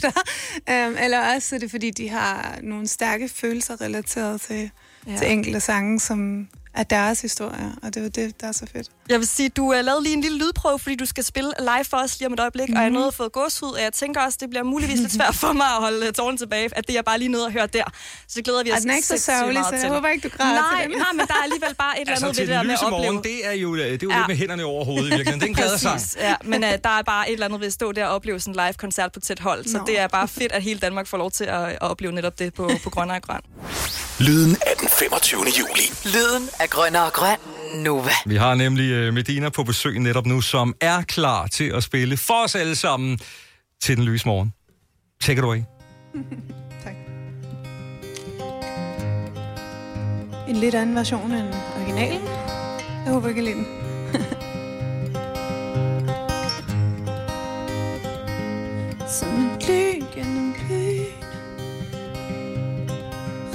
[0.67, 0.87] der.
[0.87, 4.71] Um, eller også er det fordi, de har nogle stærke følelser relateret til,
[5.07, 5.17] ja.
[5.17, 6.47] til enkelte sange, som
[6.79, 7.71] er deres historie.
[7.83, 8.87] Og det er det, der er så fedt.
[9.09, 11.83] Jeg vil sige, du har lavet lige en lille lydprøve, fordi du skal spille live
[11.89, 12.77] for os lige om et øjeblik, mm-hmm.
[12.77, 12.93] og jeg Mhm.
[12.95, 15.65] nåede at få gåshud, og jeg tænker også, det bliver muligvis lidt svært for mig
[15.67, 17.83] at holde øh, tårnen tilbage, at det er bare lige noget at høre der.
[18.27, 19.89] Så det glæder vi os den er ikke så sørgelig, meget så jeg til.
[19.89, 20.97] håber ikke, du græder nej, til den.
[20.99, 22.73] Nej, men der er alligevel bare et eller Altså andet til ved det der med
[22.73, 23.11] at opleve.
[23.13, 24.27] morgen, det er jo, det er jo Ja.
[24.27, 25.39] med hænderne over hovedet i virkeligheden.
[25.39, 26.01] Det er en glad sang.
[26.17, 28.39] Ja, men uh, der er bare et eller andet ved at stå der og opleve
[28.39, 29.65] sådan en live-koncert på tæt hold.
[29.65, 29.83] Så Nå.
[29.87, 32.53] det er bare fedt, at hele Danmark får lov til at, at opleve netop det
[32.53, 33.41] på, på Grønne og Grøn.
[34.19, 35.39] Lyden af den 25.
[35.59, 35.81] juli.
[36.05, 37.37] Lyden af grønner og grøn.
[37.83, 38.11] Nova.
[38.25, 42.17] Vi har nemlig øh, Medina på besøg netop nu, som er klar til at spille
[42.17, 43.19] for os alle sammen
[43.81, 44.53] til den lyse morgen.
[45.21, 45.61] Take it away.
[50.49, 52.21] En lidt anden version end originalen.
[53.05, 53.67] Jeg håber ikke, I lide den.
[59.19, 60.38] Som en lyn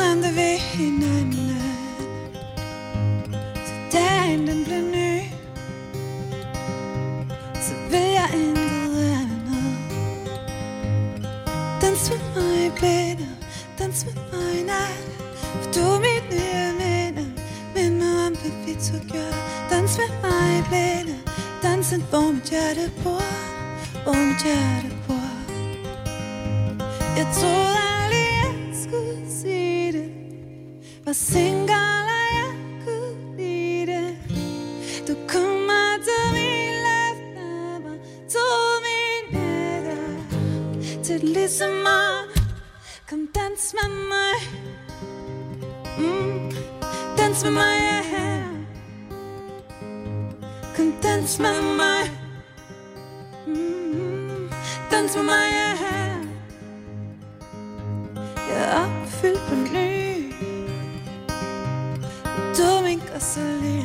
[0.00, 1.62] Rendte ved hinanden.
[3.66, 5.20] Så dagen den blev ny.
[7.66, 9.76] Så vil jeg intet andet.
[11.82, 13.28] Dans med mig i blinde
[13.78, 15.04] Dans med mig i nat
[15.62, 17.24] For du er mit nye minde.
[17.74, 19.32] Mind mig om, hvad vi to gør
[19.70, 21.24] Dans med mig i blinde
[21.64, 23.22] Dansen, hvor mit hjerte bor.
[24.02, 25.30] Hvor mit hjerte bor.
[27.16, 27.93] Jeg troede
[36.84, 37.98] løfter
[38.32, 42.42] Tog mine nætter Til ligesom om
[43.10, 44.36] Kom dans med mig
[45.98, 46.52] mm.
[47.18, 48.42] Dans med mig, ja her
[50.76, 52.10] Kom dans med mig
[53.46, 54.50] mm.
[54.90, 56.16] Dans med mig, ja her
[58.48, 59.93] Jeg er opfyldt på ny
[63.24, 63.83] er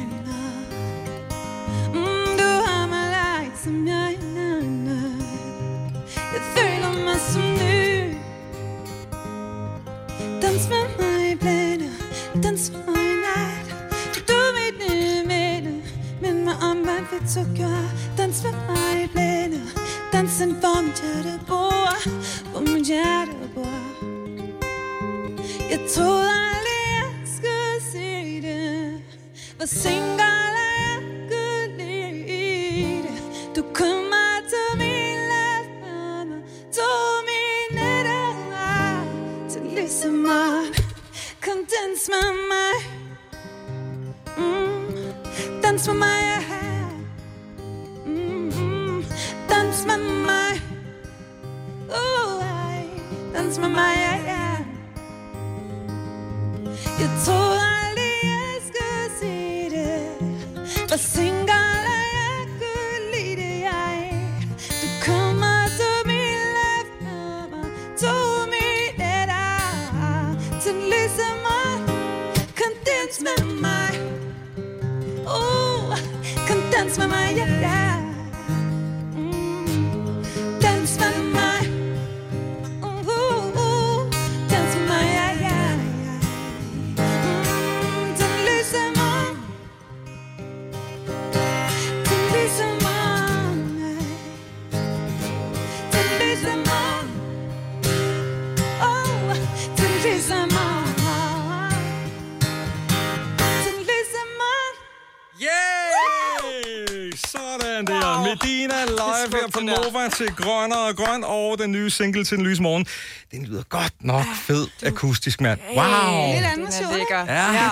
[107.87, 108.15] Sådan der.
[108.15, 108.23] Wow.
[108.23, 112.45] Medina live her på Nova til Grønner og Grøn og den nye single til den
[112.45, 112.85] lyse morgen.
[113.31, 115.59] Den lyder godt nok fed akustisk, mand.
[115.75, 116.33] Wow!
[116.33, 117.25] Lidt anden version, lækker.
[117.33, 117.53] Ja.
[117.53, 117.69] Ja.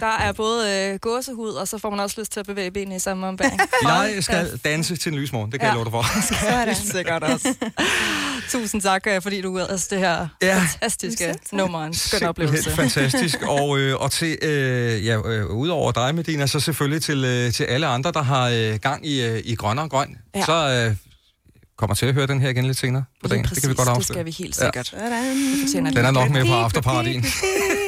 [0.00, 2.96] Der er både øh, gåsehud, og så får man også lyst til at bevæge benene
[2.96, 3.60] i samme ombæring.
[4.16, 5.74] Jeg skal danse til en lys morgen, det kan ja.
[5.74, 6.20] jeg love dig for.
[6.40, 6.68] Sådan.
[6.68, 7.54] Helt sikkert også.
[8.50, 10.46] Tusind tak, øh, fordi du altså det her Ja.
[10.46, 10.58] ja.
[10.58, 11.84] fantastiske nummer.
[11.84, 12.70] En skøn oplevelse.
[12.70, 13.42] Fantastisk.
[13.42, 17.64] Og, øh, og til, øh, ja, øh, udover dig, Medina, så selvfølgelig til, øh, til
[17.64, 20.16] alle andre, der har øh, gang i, øh, i grøn og grøn.
[20.34, 20.44] Ja.
[20.44, 20.96] Så øh,
[21.78, 23.42] kommer til at høre den her igen lidt senere på dagen.
[23.44, 24.24] Lige det kan vi godt præcis, afsløre.
[24.24, 24.88] det skal vi helt sikkert.
[25.62, 27.24] Fortjener Den er nok med på afterpartyen.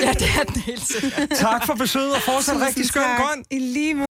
[0.02, 1.28] Ja, det er den helt sikkert.
[1.36, 3.44] tak for besøget, og fortsat rigtig skøn grøn.
[3.50, 4.06] I lige måde.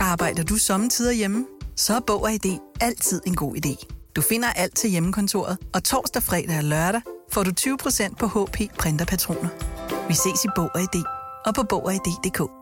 [0.00, 1.44] Arbejder du sommetider hjemme?
[1.76, 3.86] så er Bog og ID altid en god idé.
[4.16, 7.00] Du finder alt til hjemmekontoret, og torsdag, fredag og lørdag
[7.32, 9.48] får du 20% på HP printerpatroner.
[10.08, 11.02] Vi ses i Bog og ID
[11.46, 12.61] og på Bog og ID.dk.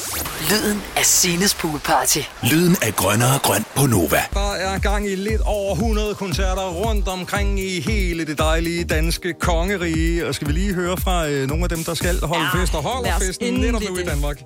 [0.51, 2.21] Lyden af Sines poolparty.
[2.51, 4.21] Lyden af grønnere grøn på Nova.
[4.39, 9.29] Der er gang i lidt over 100 koncerter rundt omkring i hele det dejlige danske
[9.49, 10.27] kongerige.
[10.27, 12.73] Og skal vi lige høre fra øh, nogle af dem, der skal holde ja, fest
[12.79, 14.03] og holder festen netop nu i.
[14.13, 14.37] Danmark.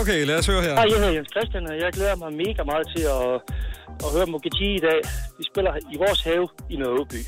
[0.00, 0.74] Okay, lad os høre her.
[0.80, 3.28] Hej, jeg hedder Jens Christian, og jeg glæder mig mega meget til at,
[4.04, 5.00] at høre Mokiti i dag.
[5.38, 7.22] Vi spiller i vores have i Nørreby.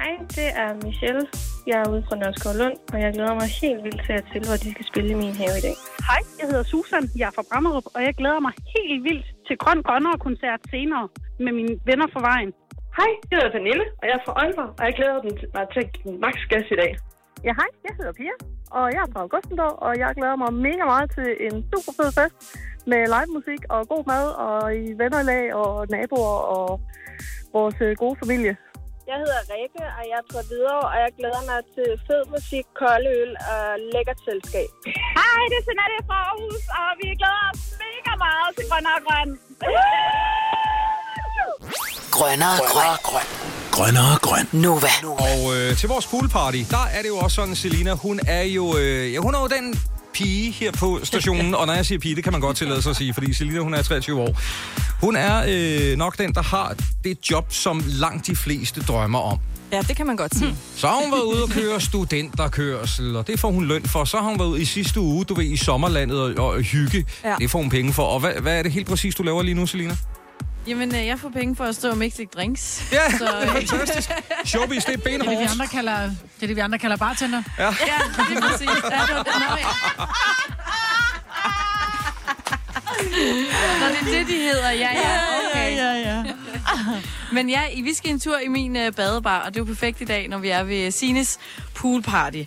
[0.00, 1.24] Hej, det er Michelle.
[1.70, 4.40] Jeg er ude fra Nørreskov Lund, og jeg glæder mig helt vildt til at til,
[4.48, 5.76] hvor de skal spille i min have i dag.
[6.10, 7.04] Hej, jeg hedder Susan.
[7.20, 11.04] Jeg er fra Brammerup, og jeg glæder mig helt vildt til Grøn Grønnere koncert senere
[11.44, 12.50] med mine venner fra vejen.
[12.98, 15.18] Hej, jeg hedder Pernille, og jeg er fra Aalborg, og jeg glæder
[15.56, 16.92] mig til at give den max gas i dag.
[17.46, 18.34] Ja, hej, jeg hedder Pia,
[18.76, 22.10] og jeg er fra Augustendorf, og jeg glæder mig mega meget til en super fed
[22.18, 22.36] fest
[22.90, 26.80] med live musik og god mad og i vennerlag og naboer og
[27.52, 28.56] vores øh, gode familie.
[29.10, 32.66] Jeg hedder Rikke, og jeg er fra Hvidovre, og jeg glæder mig til fed musik,
[32.82, 34.68] kold øl og lækkert selskab.
[35.18, 39.00] Hej, det er Jeanette fra Aarhus, og vi glæder os mega meget til Grøn og
[39.06, 39.30] Grøn.
[42.16, 42.96] Grønnere grøn.
[43.08, 43.26] grøn.
[43.76, 44.46] Grønnere grøn.
[44.64, 44.92] Nova.
[45.28, 48.64] Og øh, til vores poolparty, der er det jo også sådan, Selina, hun er jo,
[48.78, 49.66] øh, ja, hun er jo den
[50.14, 52.90] pige her på stationen, og når jeg siger pige, det kan man godt tillade sig
[52.90, 54.40] at sige, fordi Selina, hun er 23 år.
[55.00, 59.38] Hun er øh, nok den, der har det job, som langt de fleste drømmer om.
[59.72, 60.54] Ja, det kan man godt sige.
[60.76, 64.04] Så har hun været ude og køre studenterkørsel, og det får hun løn for.
[64.04, 67.06] Så har hun været ude i sidste uge, du ved, i sommerlandet og, og hygge.
[67.24, 67.34] Ja.
[67.38, 68.02] Det får hun penge for.
[68.02, 69.96] Og hvad, hvad er det helt præcis, du laver lige nu, Selina?
[70.66, 72.82] Jamen, øh, jeg får penge for at stå og mixe drinks.
[72.92, 74.10] Ja, så, det er fantastisk.
[74.44, 75.50] Showbiz, det er Det er det, vi benhårdt.
[75.52, 77.42] andre kalder, det er det, vi andre kalder bartender.
[77.58, 77.64] Ja.
[77.64, 77.70] Ja,
[78.28, 78.68] det er præcis.
[78.90, 79.66] Ja, det var, nå, ja.
[83.80, 84.70] Nå, det er det, de hedder.
[84.70, 85.18] Ja, ja,
[85.50, 85.76] okay.
[85.76, 86.24] Ja, ja, ja.
[87.32, 89.64] Men ja, I- vi skal en tur i min øh, badebar, og det er jo
[89.64, 91.38] perfekt i dag, når vi er ved Sines
[91.74, 92.42] poolparty.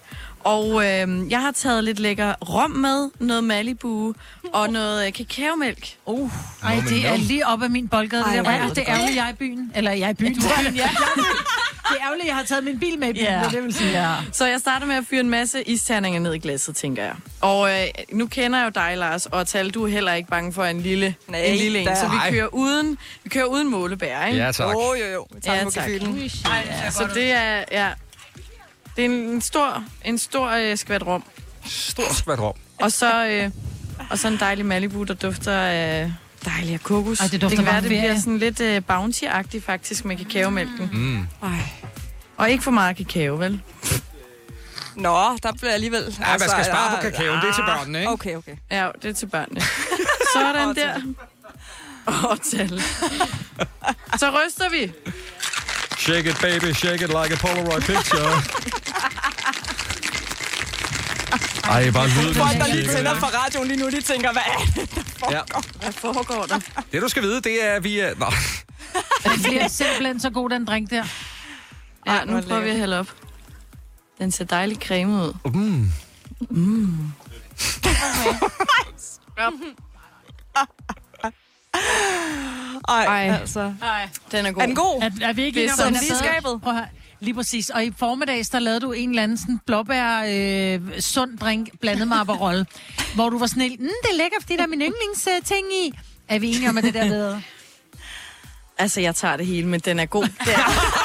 [0.46, 4.14] Og øh, jeg har taget lidt lækker rom med, noget Malibu
[4.54, 5.88] og noget øh, kakaomælk.
[6.06, 6.32] Uh,
[6.64, 8.24] Ej, det er lige op ad min boldgade.
[8.24, 9.72] Det, Ej, Ej, lyder det det er ærgerligt, jeg er i byen.
[9.76, 10.34] Eller jeg er i byen.
[10.34, 10.90] Ja, du er ja.
[11.90, 13.24] det er ærgerligt, jeg har taget min bil med i byen.
[13.24, 13.42] Ja.
[13.42, 13.50] Ja.
[13.50, 14.14] Det vil sige, ja.
[14.32, 17.16] Så jeg starter med at fyre en masse isterninger ned i glasset, tænker jeg.
[17.42, 20.54] Og øh, nu kender jeg jo dig, Lars, og Tal, du er heller ikke bange
[20.54, 21.88] for en lille, Nej, en, lille en.
[21.96, 24.40] Så vi kører uden, vi kører uden målebær, ikke?
[24.40, 24.74] Ja, tak.
[24.74, 25.28] Jo, jo, jo.
[25.36, 25.84] Vi tager Ja, tak.
[25.84, 26.32] gefylen.
[26.84, 27.90] Ja, så det er, ja,
[28.96, 31.24] det er en, en stor, en stor øh, skvat rom.
[31.66, 32.54] Stor skvat rom.
[32.82, 33.52] Og så, øh,
[34.10, 36.14] og så en dejlig Malibu, der dufter af
[36.46, 37.20] dejlig af kokos.
[37.20, 40.90] Ej, det dufter det kan være, det bliver sådan lidt øh, bounty-agtigt faktisk med kakaomælken.
[40.94, 41.28] Mm.
[41.44, 41.60] Ej.
[42.38, 43.62] Og ikke for meget kakao, vel?
[44.96, 46.04] Nå, der bliver alligevel...
[46.04, 47.42] Altså, Ja, man skal spare på kakaoen.
[47.42, 48.12] Det er til børnene, ikke?
[48.12, 48.56] Okay, okay.
[48.72, 49.62] Ja, det er til børnene.
[50.34, 51.02] Sådan der.
[52.06, 52.82] Og tal.
[54.18, 54.92] Så ryster vi.
[56.06, 58.30] Shake it, baby, shake it like a Polaroid picture.
[61.76, 62.36] Ej, bare lyden.
[62.36, 65.02] Folk, der lige tænder for radioen lige nu, de tænker, hvad er det, der
[65.32, 65.40] Ja.
[65.40, 65.64] foregår?
[65.80, 66.60] Hvad foregår der?
[66.92, 68.16] Det, du skal vide, det er, at vi er...
[68.16, 68.26] Nå.
[69.34, 71.06] Det bliver simpelthen så god, den drink der.
[72.06, 73.08] Ja, Ej, nu prøver vi at hælde op.
[74.18, 75.34] Den ser dejligt cremet ud.
[75.54, 75.92] Mm.
[76.50, 77.12] Mm.
[82.88, 83.38] Ej, Ej.
[83.40, 83.74] altså.
[83.82, 84.10] Ej.
[84.32, 84.62] Den er god.
[84.62, 85.02] Er den god?
[85.02, 86.62] Er, er vi ikke Det er sådan den lige skabet.
[86.62, 86.88] Prøv høre.
[87.20, 87.70] Lige præcis.
[87.70, 92.08] Og i formiddags, der lavede du en eller anden sådan blåbær øh, sund drink blandet
[92.08, 92.66] med Aperol,
[93.16, 95.94] hvor du var sådan helt, mm, det er lækkert, fordi der er min yndlingsting i.
[96.28, 97.42] Er vi enige om, at det der er bedre?
[98.78, 100.24] Altså, jeg tager det hele, men den er god.
[100.24, 101.05] Det er.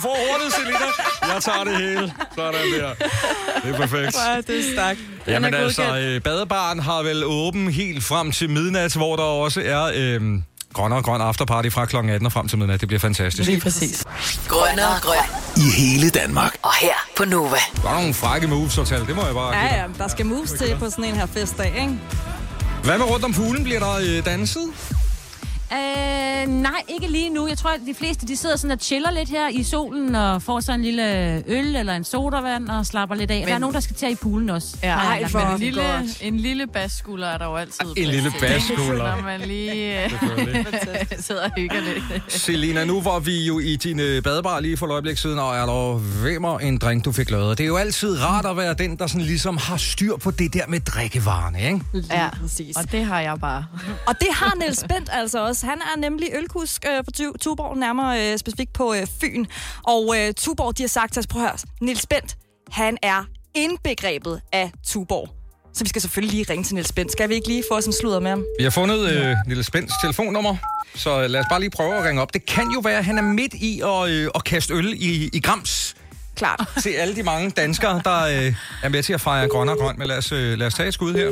[0.00, 1.34] Du får hurtigt, Selina.
[1.34, 2.12] Jeg tager det hele.
[2.34, 2.94] Sådan der.
[3.64, 4.16] Det er perfekt.
[4.16, 5.00] Ej, det er stærkt.
[5.26, 9.62] Jamen er altså, øh, badebaren har vel åben helt frem til midnat, hvor der også
[9.64, 10.20] er øh,
[10.72, 11.96] grønne og grøn afterparty fra kl.
[11.96, 12.80] 18 og frem til midnat.
[12.80, 13.48] Det bliver fantastisk.
[13.48, 14.04] Lige præcis.
[14.48, 15.16] Grønnere grøn.
[15.56, 16.56] I hele Danmark.
[16.62, 17.56] Og her på Nova.
[17.82, 19.06] Der er nogle frække moves, så tal.
[19.06, 19.56] Det må jeg bare.
[19.56, 21.98] Ja, ja, der skal moves til på sådan en her festdag, ikke?
[22.84, 23.64] Hvad med rundt om poolen?
[23.64, 24.68] Bliver der øh, danset?
[25.72, 27.48] Øh, nej, ikke lige nu.
[27.48, 30.42] Jeg tror, at de fleste de sidder sådan og chiller lidt her i solen og
[30.42, 31.02] får sig en lille
[31.46, 33.38] øl eller en sodavand og slapper lidt af.
[33.38, 33.48] Men...
[33.48, 34.76] Der er nogen, der skal til i poolen også.
[34.82, 35.82] Ja, har jeg ej, lagt men mærke en lille,
[36.20, 37.86] en lille basskulder er der jo altid.
[37.96, 39.16] En lille basskulder.
[39.16, 40.10] Når man lige øh,
[41.26, 42.32] sidder og hygger lidt.
[42.32, 45.56] Selina, nu var vi jo i din øh, badebar lige for et øjeblik siden, og
[45.56, 47.58] er der vimmer en drink, du fik lavet.
[47.58, 50.54] Det er jo altid rart at være den, der sådan ligesom har styr på det
[50.54, 51.80] der med drikkevarerne, ikke?
[52.10, 52.76] Ja, præcis.
[52.76, 53.64] og det har jeg bare.
[54.06, 55.59] Og det har Niels Bent altså også.
[55.62, 59.44] Han er nemlig ølkusk øh, på Tu- Tuborg, nærmere øh, specifikt på øh, Fyn.
[59.84, 62.36] Og øh, Tuborg, de har sagt til os, prøv at høre, Niels Bent,
[62.70, 65.28] han er indbegrebet af Tuborg.
[65.74, 67.12] Så vi skal selvfølgelig lige ringe til Niels Bent.
[67.12, 68.44] Skal vi ikke lige få os en sludder med ham?
[68.58, 70.56] Vi har fundet øh, Lille Spænds telefonnummer,
[70.94, 72.34] så lad os bare lige prøve at ringe op.
[72.34, 75.30] Det kan jo være, at han er midt i at, øh, at kaste øl i,
[75.32, 75.94] i grams.
[76.36, 76.68] Klart.
[76.82, 79.98] Til alle de mange danskere, der øh, er med til at fejre grøn og grøn.
[79.98, 81.30] Men lad os, øh, lad os tage et skud her.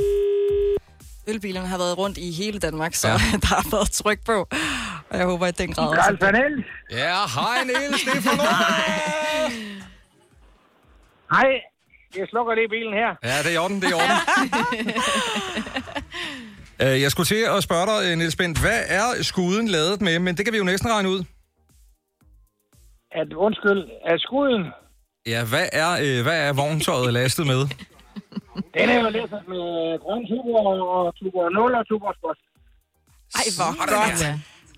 [1.29, 3.15] Ølbilerne har været rundt i hele Danmark, så Ja.
[3.45, 4.47] der har været tryk på.
[5.11, 5.97] Og jeg håber, at den grad...
[5.97, 6.67] Karl van Niels.
[6.91, 8.37] Ja, hej Niels, det er for
[11.35, 11.51] Hej,
[12.17, 13.11] jeg slukker lige bilen her.
[13.25, 14.17] Ja, det er i orden, det er i orden.
[16.83, 20.19] Øh, Jeg skulle til at spørge dig, øh, Niels Bent, hvad er skuden lavet med?
[20.19, 21.25] Men det kan vi jo næsten regne ud.
[23.13, 24.63] At, undskyld, er skuden,
[25.27, 27.67] Ja, hvad er, øh, hvad er vogntøjet lastet med?
[28.75, 29.65] Den er jo læsset med
[30.05, 30.61] grøn tuber
[30.97, 32.39] og tuber 0 og tuber sport.
[33.41, 34.21] Ej, hvor godt.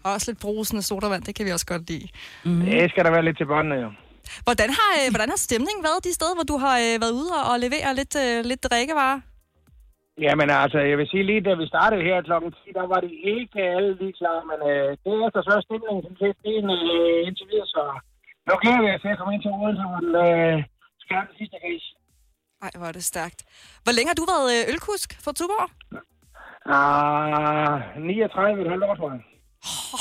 [0.05, 2.09] Og også lidt brusende sodavand, det kan vi også godt lide.
[2.45, 2.61] Mm.
[2.61, 3.91] Det skal der være lidt til børnene, jo.
[4.47, 7.31] Hvordan har, øh, hvordan har stemningen været de steder, hvor du har øh, været ude
[7.39, 9.19] og, og levere lidt, øh, lidt drikkevarer?
[10.27, 12.33] Jamen altså, jeg vil sige lige, da vi startede her kl.
[12.65, 15.63] 10, der var det ikke alle lige klar, men øh, det er efter så er
[15.69, 17.83] stemningen som set det øh, indtil videre, så
[18.49, 20.57] nu glæder vi os til at komme ind til Odense, hvor den øh,
[21.05, 21.85] skal den sidste gris.
[22.63, 23.45] Ej, hvor er det stærkt.
[23.85, 25.69] Hvor længe har du været øh, ølkusk for Tuborg?
[26.67, 29.23] Ah, 39 et halvt år, tror jeg.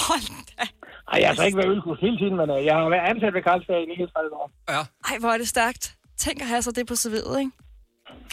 [0.08, 0.64] Hold da.
[1.12, 3.34] Ej, jeg har så ikke været ølkurs hele tiden, men øh, jeg har været ansat
[3.34, 4.52] ved Carlsberg i 39 år.
[4.70, 4.82] Ja.
[5.10, 5.84] Ej, hvor er det stærkt.
[6.18, 7.52] Tænk at have så det på serviet, ikke?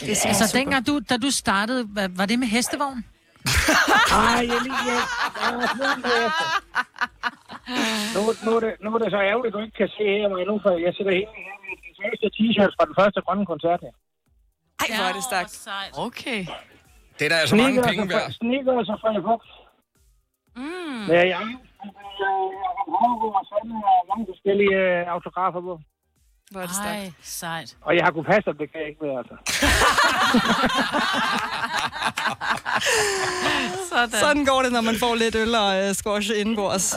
[0.03, 3.01] Ja, altså, dengang du, da du startede, var, var det med hestevogn?
[4.13, 4.81] Ej, jeg lige...
[4.91, 5.03] Jeg,
[5.41, 5.53] jeg
[6.25, 6.31] er.
[8.15, 10.29] Nu, nu, er det, nu er det så ærgerligt, at du ikke kan se her
[10.33, 13.47] mig nu, for jeg sidder helt her med de første t-shirts fra den første grønne
[13.53, 13.95] koncert her.
[14.81, 15.53] Ej, hvor er det stærkt.
[16.07, 16.47] Okay.
[17.19, 18.31] Det er da altså mange penge værd.
[18.33, 19.43] Sneakers og Freja Fox.
[20.57, 21.07] Mm.
[21.15, 21.49] Ja, jeg har
[23.39, 25.81] og sådan og mange forskellige øh, autografer på.
[26.51, 27.77] Hvor er det Ej, sejt.
[27.83, 29.37] Og jeg har kunnet passe, det kan jeg ikke mere, altså.
[33.93, 34.11] Sådan.
[34.11, 36.95] Sådan går det, når man får lidt øl og øh, squash indenbords.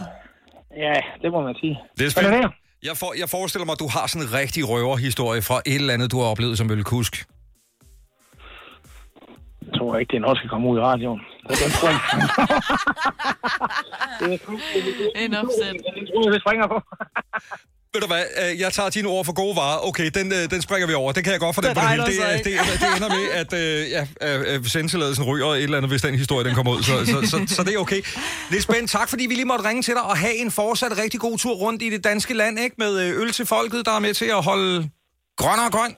[0.77, 1.79] Ja, det må man sige.
[1.97, 2.49] Det er spændende.
[2.83, 5.93] Jeg, for, jeg forestiller mig, at du har sådan en rigtig røverhistorie fra et eller
[5.93, 7.25] andet, du har oplevet som ølkusk.
[9.71, 11.19] Jeg tror ikke, det er noget, der skal komme ud i radioen.
[11.47, 11.71] Det er den
[14.19, 15.75] det- En opsæt.
[15.95, 16.77] Den tror jeg, vi springer på.
[17.93, 19.87] Ved du hvad, øh, jeg tager dine ord for gode varer.
[19.87, 21.11] Okay, den, øh, den springer vi over.
[21.11, 22.03] Det kan jeg godt for den på det hele.
[22.05, 22.49] Det, er- ikke.
[22.49, 26.01] det, det ender med, at øh, ja, øh, øh, sendtilladelsen ryger et eller andet, hvis
[26.01, 26.83] den historie den kommer ud.
[26.83, 28.01] Så, så, så, så det er okay.
[28.51, 31.19] Niels Bent, tak fordi vi lige måtte ringe til dig og have en fortsat rigtig
[31.19, 32.75] god tur rundt i det danske land, ikke?
[32.77, 34.89] Med øh, øl til folket, der er med til at holde
[35.37, 35.95] grøn og grøn.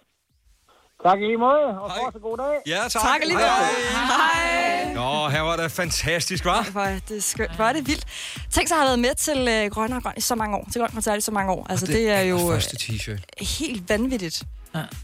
[1.06, 2.56] Tak i lige måde, og fortsat god dag.
[2.68, 3.02] Ja, tak.
[3.02, 3.46] Tak alligevel.
[3.46, 4.94] Hej.
[4.94, 6.68] Nå, her var det fantastisk, var?
[6.72, 7.56] Hvor er det skønt.
[7.56, 8.06] Hvor er det vildt.
[8.52, 10.68] Tænk så at have været med til øh, Grønne og Grøn i så mange år.
[10.72, 11.66] Til Grøn Koncert i så mange år.
[11.70, 13.46] Altså, det, det er jo øh, Første t-shirt.
[13.60, 14.44] helt vanvittigt.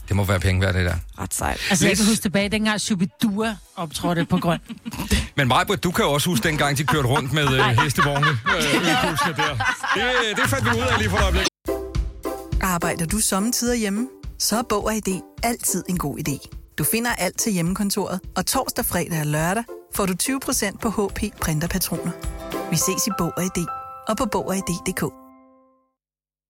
[0.08, 0.94] Det må være penge værd, det der.
[1.20, 1.62] Ret sejt.
[1.70, 4.60] Altså, jeg kan huske tilbage, dengang Shubidua optrådte på grøn.
[5.38, 8.28] Men Majbert, du kan også huske dengang, de kørte rundt med øh, hestevogne.
[8.58, 8.64] Øh,
[9.38, 9.58] der.
[9.96, 11.48] Det, det fandt vi ud af lige for et øjeblik.
[12.62, 14.08] Arbejder du sommetider hjemme?
[14.40, 16.48] Så er Bog og ID altid en god idé.
[16.78, 19.64] Du finder alt til hjemmekontoret, og torsdag, fredag og lørdag
[19.96, 22.12] får du 20% på HP printerpatroner.
[22.70, 23.66] Vi ses i Bog og ID
[24.08, 25.04] og på Bog og ID.dk.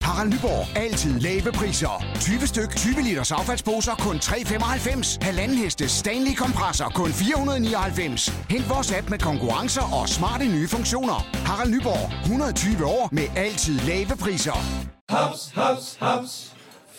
[0.02, 0.76] Harald Nyborg.
[0.76, 2.04] Altid lave priser.
[2.20, 5.18] 20 styk, 20 liters affaldsposer kun 3,95.
[5.20, 8.28] Halvanden heste Stanley kompresser kun 499.
[8.50, 11.26] Hent vores app med konkurrencer og smarte nye funktioner.
[11.46, 12.22] Harald Nyborg.
[12.22, 14.58] 120 år med altid lave priser.
[15.10, 16.51] Haps, haps, haps.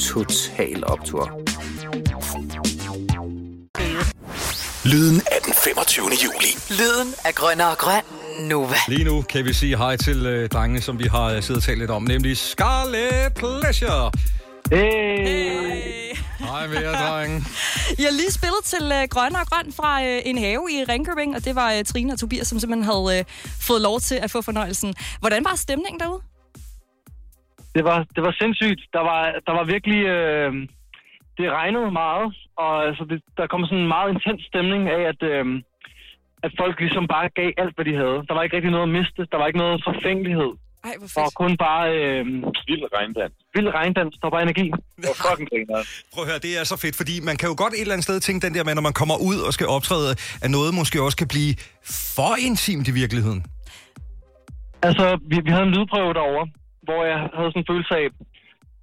[0.00, 1.40] Total Optor.
[4.84, 6.04] Lyden af den 25.
[6.24, 6.46] juli.
[6.70, 8.02] Lyden af Grønne og Grøn.
[8.40, 8.74] Nova.
[8.88, 11.62] Lige nu kan vi sige hej til øh, drengene, som vi har øh, siddet og
[11.62, 14.10] talt lidt om, nemlig Scarlet Pleasure.
[14.70, 16.16] Hey.
[16.38, 17.44] Hej med jer, drenge.
[17.98, 21.36] I har lige spillet til øh, Grønne og Grøn fra øh, en have i Ringkøbing,
[21.36, 23.24] og det var øh, Trine og Tobias, som simpelthen havde øh,
[23.60, 24.94] fået lov til at få fornøjelsen.
[25.20, 26.31] Hvordan var stemningen derude?
[27.76, 28.80] Det var, det var sindssygt.
[28.92, 30.00] Der var, der var virkelig...
[30.16, 30.52] Øh,
[31.38, 32.26] det regnede meget,
[32.62, 35.44] og altså, det, der kom sådan en meget intens stemning af, at, øh,
[36.46, 38.18] at folk ligesom bare gav alt, hvad de havde.
[38.28, 39.20] Der var ikke rigtig noget at miste.
[39.32, 40.50] Der var ikke noget forfængelighed.
[40.88, 41.84] Ej, hvor Der var kun bare...
[41.98, 42.24] Øh,
[42.70, 43.34] Vild regndans.
[43.54, 44.12] vild regndans.
[44.20, 44.66] Der var bare energi.
[45.00, 45.78] Det var fucking griner.
[46.14, 48.06] Prøv at høre, det er så fedt, fordi man kan jo godt et eller andet
[48.08, 50.10] sted tænke den der med, når man kommer ud og skal optræde,
[50.44, 51.52] at noget måske også kan blive
[52.16, 53.40] for intimt i virkeligheden.
[54.88, 56.44] Altså, vi, vi havde en lydprøve derovre,
[56.86, 58.06] hvor jeg havde sådan en følelse af,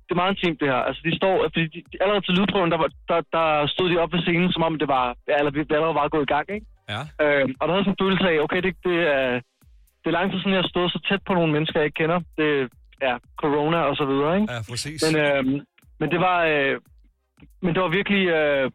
[0.05, 0.81] det er meget intimt det her.
[0.87, 4.01] Altså, de står, fordi de, de, allerede til lydprøven, der, var, der, der stod de
[4.03, 6.45] op ved scenen, som om det var, ja, eller vi allerede var gået i gang,
[6.55, 6.65] ikke?
[6.93, 7.01] Ja.
[7.23, 9.29] Øh, og der havde sådan en følelse af, okay, det, det, er,
[10.01, 12.01] det er lang tid siden, jeg har stået så tæt på nogle mennesker, jeg ikke
[12.01, 12.19] kender.
[12.39, 12.51] Det
[13.09, 14.53] er corona og så videre, ikke?
[14.53, 14.99] Ja, præcis.
[15.05, 15.43] Men, øh,
[15.99, 16.75] men det var, øh,
[17.63, 18.65] men det var virkelig, øh,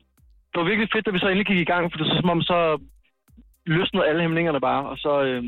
[0.51, 2.35] det var virkelig fedt, da vi så endelig gik i gang, for det var som
[2.37, 2.59] om så
[3.66, 5.43] løsnede alle hæmningerne bare, og så øh,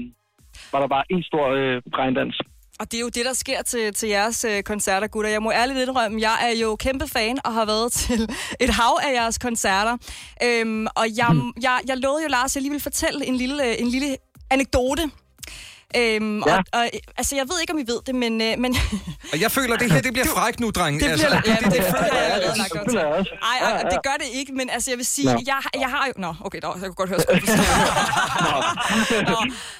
[0.72, 2.37] var der bare en stor øh, regndans.
[2.81, 5.31] Og det er jo det, der sker til, til jeres øh, koncerter, gutter.
[5.31, 8.29] Jeg må ærligt indrømme, jeg er jo kæmpe fan og har været til
[8.61, 9.97] et hav af jeres koncerter.
[10.43, 11.53] Øhm, og jeg, Hmm.
[11.62, 14.16] jeg, jeg lovede jo, Lars, at jeg lige ville fortælle en lille, øh, en lille
[14.51, 15.11] anekdote.
[15.97, 16.57] Øhm, Ja.
[16.57, 18.41] og, og, altså, jeg ved ikke, om I ved det, men...
[18.41, 18.76] Øh, men
[19.32, 21.01] Og jeg føler, det her det bliver frækt nu, drenge.
[21.01, 23.05] Det bliver, altså, ja, det, det føler jeg allerede lagt til.
[23.05, 23.30] også.
[23.43, 23.89] Ej, ja.
[23.91, 26.12] det gør det ikke, men altså, jeg vil sige, jeg, jeg har jo...
[26.16, 27.59] Nå, okay, da, jeg kunne godt høre skuffelsen.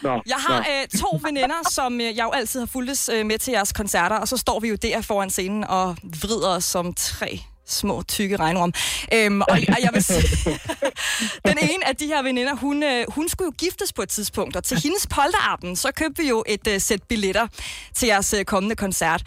[0.02, 3.38] Nå, Jeg har øh, to veninder, som øh, jeg jo altid har fulgtes øh, med
[3.38, 6.94] til jeres koncerter, og så står vi jo der foran scenen og vrider os som
[6.94, 8.73] tre små, tykke regnrum.
[9.14, 10.23] Øhm, og, og jeg vil sige,
[11.49, 14.57] den ene af de her veninder, hun, øh, hun skulle jo giftes på et tidspunkt,
[14.57, 17.47] og til hendes polterarten, så købte vi jo et øh, sæt billetter
[17.95, 19.23] til jeres øh, kommende koncert.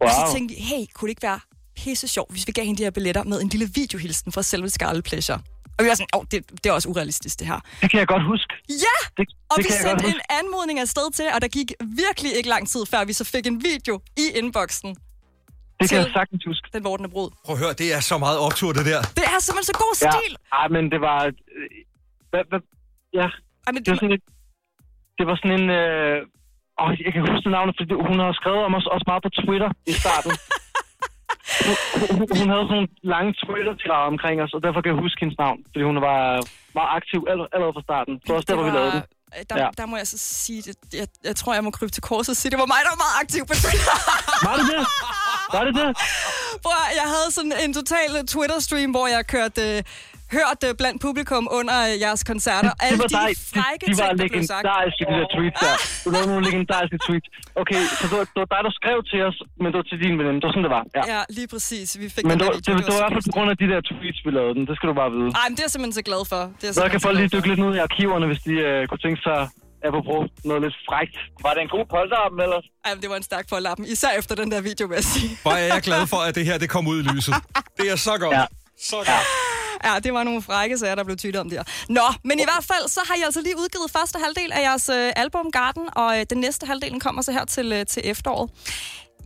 [0.00, 0.26] Og Wow.
[0.26, 1.40] så tænkte vi, hey, kunne det ikke være
[1.76, 4.70] pisse sjovt, hvis vi gav hende de her billetter med en lille videohilsen fra selve
[4.70, 5.38] Scarlet Pleasure?
[5.78, 7.60] Og vi var sådan, åh, oh, det, det er også urealistisk, det her.
[7.82, 8.54] Det kan jeg godt huske.
[8.68, 8.96] Ja!
[9.16, 12.68] Det, Og det vi sendte en anmodning afsted til, og der gik virkelig ikke lang
[12.68, 14.96] tid, før vi så fik en video i inboxen.
[15.80, 16.64] Det kan jeg sagtens huske.
[16.76, 17.28] Den vortende brud.
[17.44, 19.00] Prøv at høre, det er så meget optur, det der.
[19.18, 20.30] Det er simpelthen så god stil.
[20.32, 21.18] Ja, ej, men det var...
[21.26, 21.32] øh,
[22.32, 22.60] Hvad, hvad,
[23.20, 23.26] ja,
[23.66, 24.24] Ej, men det var sådan lidt...
[25.18, 25.66] Det var sådan en...
[25.80, 26.16] Øh,
[26.82, 29.70] åh, jeg kan huske navnet, fordi hun har skrevet om os også meget på Twitter
[29.92, 30.32] i starten.
[31.66, 31.76] hun,
[32.18, 33.74] hun, hun havde sådan nogle lange twitter
[34.12, 35.58] omkring os, og derfor kan jeg huske hendes navn.
[35.70, 36.18] Fordi hun var
[36.78, 38.12] meget aktiv allerede, fra starten.
[38.20, 39.02] Det var også derfor, vi lavede den.
[39.36, 39.64] øh, Der, Ja.
[39.64, 39.70] ja.
[39.80, 42.38] der må jeg så sige, det, jeg, jeg tror, jeg må krybe til korset og
[42.40, 43.94] sige, det var mig, der var meget aktiv på Twitter.
[44.48, 44.80] Var det det?
[45.56, 45.88] Var det det?
[45.88, 49.62] At- jeg havde sådan en total Twitter-stream, hvor jeg kørte...
[49.76, 49.82] Øh,
[50.38, 52.72] hørt blandt publikum under øh, jeres koncerter.
[52.74, 53.30] Det Alle var de dig.
[53.54, 55.74] frække De, de var ting, legendariske, de der tweets der.
[56.04, 57.28] Du lavede nogle legendariske tweets.
[57.62, 59.98] Okay, så det var, det var dig, der skrev til os, men det var til
[60.04, 60.38] din veninde.
[60.40, 60.84] Det var sådan, det var.
[60.98, 61.02] Ja.
[61.14, 61.86] Ja, lige præcis.
[62.02, 63.66] Vi fik Men det var, det, det var i hvert fald på grund af de
[63.72, 64.62] der tweets, vi lavede den.
[64.68, 65.28] Det skal du bare vide.
[65.40, 66.40] Ej, men det er jeg simpelthen så glad for.
[66.58, 68.54] Det er jeg Så kan simpelthen folk lige dykke lidt ned i arkiverne, hvis de
[68.68, 69.38] uh, kunne tænke sig
[69.86, 71.16] apropos noget lidt frægt.
[71.44, 72.60] Var det en god polterarm, eller?
[72.84, 73.86] Ej, men det var en stærk forlappen.
[73.86, 75.38] Især efter den der video, vil jeg sige.
[75.42, 77.34] Hvor er jeg glad for, at det her det kom ud i lyset.
[77.78, 78.36] Det er så godt.
[78.36, 78.44] Ja.
[78.90, 79.26] Så godt.
[79.84, 81.62] Ja, det var nogle frække sager, der blev tydet om der.
[81.88, 84.88] Nå, men i hvert fald, så har I altså lige udgivet første halvdel af jeres
[84.88, 88.50] øh, album Garden, og øh, den næste halvdel kommer så her til, øh, til efteråret.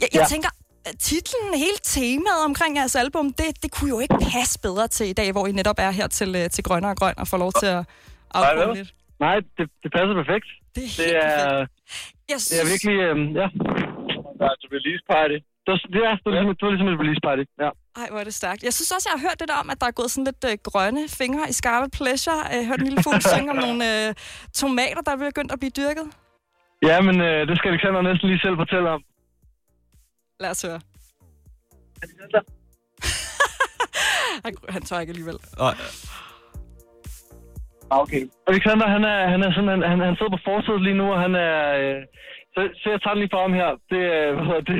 [0.00, 0.26] Jeg, jeg Ja.
[0.26, 0.48] tænker,
[0.88, 5.06] øh, titlen, hele temaet omkring jeres album, det, det kunne jo ikke passe bedre til
[5.08, 7.36] i dag, hvor I netop er her til, øh, til Grønne og Grøn og får
[7.38, 7.84] lov til at
[8.34, 8.94] afprøve lidt.
[9.20, 10.48] Nej, det, det passer perfekt.
[10.74, 11.66] Det er, det er,
[12.32, 13.46] Jeg det er virkelig, øh, ja.
[14.38, 15.38] Der er et release party.
[15.64, 17.44] Det var, ja, det var, ligesom, det var ligesom et release party.
[17.64, 17.70] Ja.
[18.00, 18.60] Ej, hvor er det stærkt.
[18.68, 20.42] Jeg synes også, jeg har hørt det der om, at der er gået sådan lidt
[20.50, 22.38] øh, grønne fingre i Scarlet Pleasure.
[22.52, 24.08] Jeg har hørt en lille fugl synge om nogle øh,
[24.62, 26.06] tomater, der er begyndt at blive dyrket.
[26.88, 29.00] Ja, men øh, det skal Alexander næsten lige selv fortælle om.
[30.42, 30.80] Lad os høre.
[34.44, 35.38] han, han tør ikke alligevel.
[35.58, 35.74] Nej.
[37.90, 38.22] Ah, Okay.
[38.52, 41.34] Alexander, han er, han er sådan, han, han, sidder på forsædet lige nu, og han
[41.34, 41.54] er...
[41.80, 42.00] Øh,
[42.54, 43.70] så, så jeg tager den lige for ham her.
[43.92, 44.32] Det, øh,
[44.66, 44.76] det,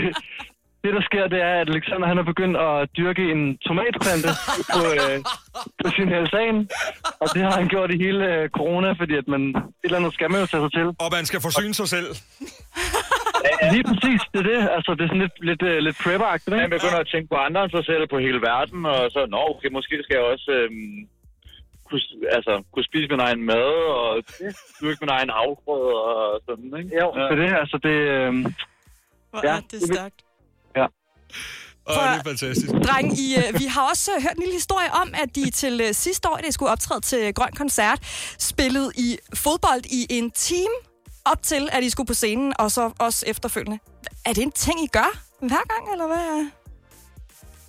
[0.85, 4.31] det, der sker, det er, at Alexander han er begyndt at dyrke en tomatplante
[4.75, 5.17] på, øh,
[5.81, 6.57] på sin altan.
[7.23, 10.15] Og det har han gjort i hele øh, corona, fordi at man, et eller andet
[10.15, 10.87] skal man jo tage sig til.
[11.05, 12.11] Og man skal forsyne sig selv.
[13.75, 14.61] Lige præcis, det er det.
[14.77, 16.67] Altså, det er sådan lidt, lidt, øh, lidt prepper-agtigt, ikke?
[16.67, 19.41] Man begynder at tænke på andre end sig selv, på hele verden, og så, nå,
[19.53, 20.99] okay, måske skal jeg også øhm,
[21.89, 22.01] kunne,
[22.37, 24.11] altså, kunne spise min egen mad, og
[24.81, 26.91] dyrke min egen afgrøde og sådan, ikke?
[27.01, 27.97] Jo, så det her, altså det...
[28.17, 28.33] Øh,
[29.31, 30.19] Hvor ja, er det stærkt.
[30.79, 30.87] Ja.
[31.91, 32.73] Åh, det er fantastisk.
[32.87, 35.75] Dreng, I, øh, vi har også øh, hørt en lille historie om, at de til
[35.87, 37.99] øh, sidste år, da I skulle optræde til Grøn Koncert,
[38.51, 39.09] spillede i
[39.45, 40.77] fodbold i en time
[41.33, 43.79] op til, at I skulle på scenen, og så også efterfølgende.
[44.27, 45.11] Er det en ting, I gør
[45.51, 46.51] hver gang, eller hvad?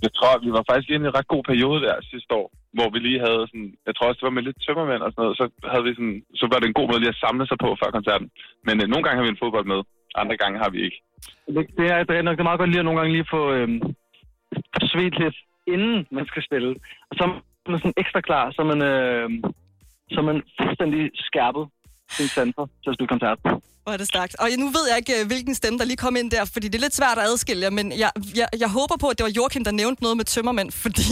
[0.02, 2.88] Jeg tror, vi var faktisk inde i en ret god periode der sidste år, hvor
[2.94, 5.40] vi lige havde sådan, jeg tror også, det var med lidt tømmermænd og sådan noget,
[5.42, 7.70] så, havde vi sådan, så var det en god måde lige at samle sig på
[7.82, 8.28] før koncerten.
[8.68, 9.80] Men øh, nogle gange har vi en fodbold med,
[10.22, 10.98] andre gange har vi ikke.
[11.56, 13.32] Det, det, er, det er nok det er meget godt lige at nogle gange lige
[13.36, 13.68] få øh,
[14.92, 15.38] svedt lidt,
[15.74, 16.70] inden man skal spille.
[17.10, 17.24] Og så
[17.66, 19.28] er man sådan ekstra klar, så er man, øh,
[20.12, 21.66] så er man fuldstændig skærpet
[22.18, 23.40] sin center til at spille koncert.
[23.84, 24.34] Hvor er det stærkt.
[24.42, 26.78] Og nu ved jeg ikke, øh, hvilken stemme, der lige kom ind der, fordi det
[26.78, 29.34] er lidt svært at adskille jer, men jeg, jeg, jeg håber på, at det var
[29.38, 31.08] Joachim, der nævnte noget med tømmermænd, fordi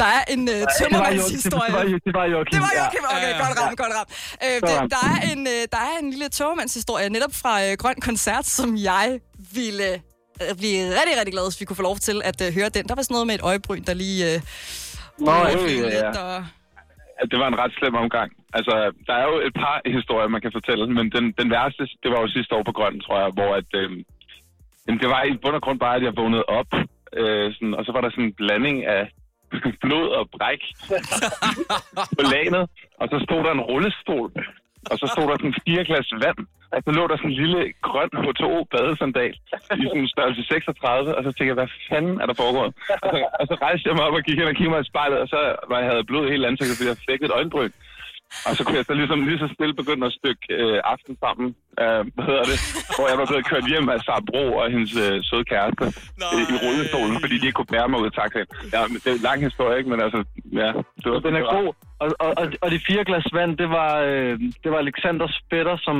[0.00, 1.68] der er en uh, tømmermandshistorie.
[1.68, 2.52] Det var, Jo- det var Joachim.
[2.54, 3.62] Det var Joachim, okay, Ja, ja, godt ja.
[3.64, 4.10] ramt, godt ramt.
[4.44, 7.72] Øh, Så det, der, er en, øh, der er en lille tømmermandshistorie, netop fra øh,
[7.82, 9.06] Grøn Koncert, som jeg
[9.60, 9.88] ville
[10.42, 12.84] øh, blive rigtig, rigtig glad, hvis vi kunne få lov til at øh, høre den.
[12.88, 14.18] Der var sådan noget med et øjebryn, der lige...
[14.34, 14.38] Øh,
[15.26, 16.38] Nå, øh, ja, ja, og...
[17.30, 18.28] det var en ret slem omgang.
[18.58, 18.74] Altså,
[19.08, 22.20] der er jo et par historier, man kan fortælle, men den, den værste, det var
[22.24, 23.90] jo sidste år på Grøn, tror jeg, hvor at, øh,
[25.02, 26.70] det var i bund og grund bare, at jeg vågnede op,
[27.20, 29.02] øh, sådan, og så var der sådan en blanding af
[29.84, 30.62] blod og bræk
[32.18, 32.64] på lanet,
[33.00, 34.30] og så stod der en rullestol,
[34.90, 36.40] og så stod der sådan fire glas vand,
[36.74, 39.34] og så lå der sådan en lille grøn H2O badesandal
[39.80, 42.72] i sådan en størrelse 36, og så tænkte jeg, hvad fanden er der foregået?
[43.04, 44.90] Og så, og så rejste jeg mig op og gik hen og kiggede mig i
[44.92, 45.40] spejlet, og så
[45.70, 47.72] var jeg havde blod i hele ansigtet, fordi jeg fik et øjenbryn.
[48.46, 51.48] Og så kunne jeg så ligesom lige så stille begynde at stykke øh, aften sammen,
[51.82, 52.58] øh, hvad hedder det,
[52.96, 55.84] hvor jeg var blevet kørt hjem af Sara Bro og hendes øh, søde kæreste
[56.34, 58.48] øh, i rullestolen, fordi de ikke kunne bære mig ud af taxaen.
[58.74, 59.90] Ja, men det er en lang historie, ikke?
[59.92, 60.20] Men altså,
[60.60, 60.68] ja.
[61.02, 61.68] Det var, Den er god.
[62.02, 65.76] Og, og, og, og de fire glas vand, det var, øh, det var Alexanders fætter,
[65.86, 65.96] som,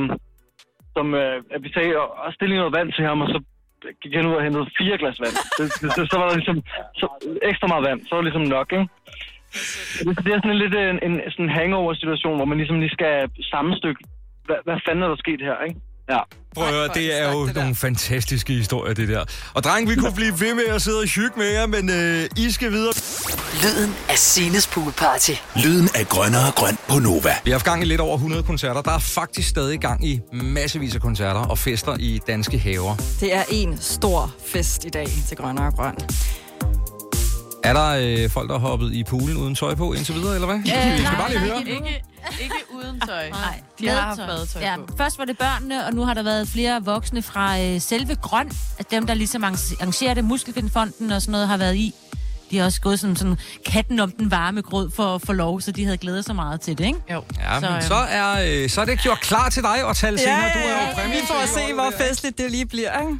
[0.95, 3.39] som øh, vi sagde, og, og stille noget vand til ham, og så
[4.01, 5.35] gik han ud og hentede fire glas vand.
[5.57, 6.59] Det, det, det, så var der ligesom
[7.01, 7.07] så,
[7.49, 8.87] ekstra meget vand, så var det ligesom nok, ikke?
[10.05, 13.13] Det, det er sådan lidt en, en sådan hangover-situation, hvor man ligesom lige skal
[13.53, 13.99] sammenstykke,
[14.47, 15.79] hvad, hvad fanden er der sket her, ikke?
[16.09, 16.19] Ja.
[16.55, 19.23] Prøv at høre, det er jo nogle fantastiske historier, det der.
[19.53, 22.45] Og dreng, vi kunne blive ved med at sidde og hygge med jer, men øh,
[22.45, 22.93] I skal videre.
[23.63, 25.31] Lyden af Sines Poolparty.
[25.65, 27.33] Lyden af grønnere grøn på Nova.
[27.43, 28.81] Vi har haft gang i lidt over 100 koncerter.
[28.81, 32.95] Der er faktisk stadig gang i massevis af koncerter og fester i danske haver.
[33.19, 35.95] Det er en stor fest i dag til Grønne og Grøn.
[37.63, 37.89] Er der
[38.23, 40.57] øh, folk, der har hoppet i poolen uden tøj på indtil videre, eller hvad?
[40.57, 41.59] vi skal bare lige høre.
[41.59, 42.03] Ikke,
[42.41, 43.29] ikke uden tøj.
[43.29, 44.97] Nej, De har haft badetøj ja, på.
[44.97, 48.51] Først var det børnene, og nu har der været flere voksne fra øh, selve Grøn,
[48.77, 51.93] at dem, der ligesom arrangerer det, Muskelfindfonden og sådan noget, har været i.
[52.53, 55.61] De har også gået som sådan katten om den varme grød for at få lov,
[55.61, 56.99] så de havde glædet sig meget til det, ikke?
[57.11, 57.23] Jo.
[57.39, 60.17] Ja, men øhm, så er, øh, så er det gjort klar til dig at tale
[60.19, 60.49] senere.
[60.53, 63.13] Du er jo præmie Vi får at se, hvor festligt det lige bliver, ikke?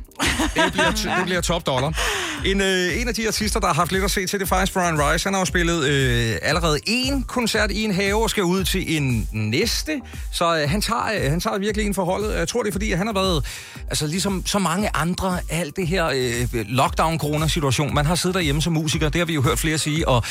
[0.65, 1.99] Det bliver, det bliver top dollar.
[2.45, 4.49] En, øh, en af de artister, der har haft lidt at se til, det er
[4.49, 5.25] faktisk Brian Rice.
[5.25, 8.97] Han har jo spillet øh, allerede en koncert i en have og skal ud til
[8.97, 10.01] en næste.
[10.31, 12.36] Så øh, han, tager, øh, han tager virkelig en forholdet.
[12.36, 13.45] Jeg tror, det er fordi, at han har været,
[13.89, 17.93] altså ligesom så mange andre, alt det her øh, lockdown-corona-situation.
[17.93, 20.24] Man har siddet derhjemme som musiker, det har vi jo hørt flere sige, og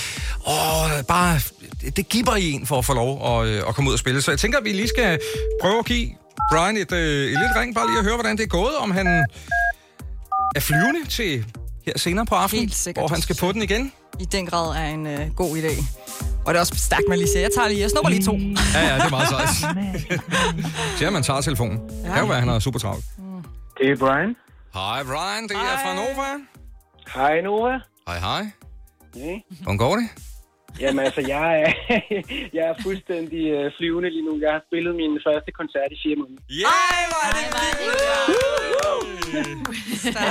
[0.47, 1.41] åh, bare,
[1.97, 4.23] det, giver i en for at få lov at, øh, at komme ud og spille.
[4.23, 5.19] Så jeg tænker, at vi lige skal
[5.63, 6.09] prøve at give
[6.53, 8.91] Brian et, øh, et lille ring, bare lige at høre, hvordan det er gået, om
[8.91, 9.07] han
[10.57, 11.45] er flyvende til
[11.87, 13.03] her senere på aftenen, Helt sikkert.
[13.03, 13.93] hvor han skal på den igen.
[14.21, 15.85] I den grad er en øh, god idé.
[16.45, 17.41] Og det er også stærkt, man lige siger.
[17.41, 18.33] Jeg tager lige, jeg snupper lige to.
[18.75, 19.49] Ja, ja, det er meget sejt.
[20.99, 21.79] Ser man tager telefonen.
[21.91, 22.05] Ja.
[22.05, 23.05] Det kan jo være, han er super travlt.
[23.79, 24.37] Det er Brian.
[24.75, 26.29] Hej Brian, det er fra Nova.
[27.15, 27.73] Hej Nova.
[28.09, 28.43] Hej hej.
[29.17, 29.35] Ja.
[29.63, 30.07] Hvordan går det?
[30.81, 31.73] Jamen altså, jeg er,
[32.57, 34.39] jeg er fuldstændig øh, flyvende lige nu.
[34.43, 36.43] Jeg har spillet min første koncert i fire måneder.
[36.51, 37.05] Yeah!
[37.11, 37.45] hvor er det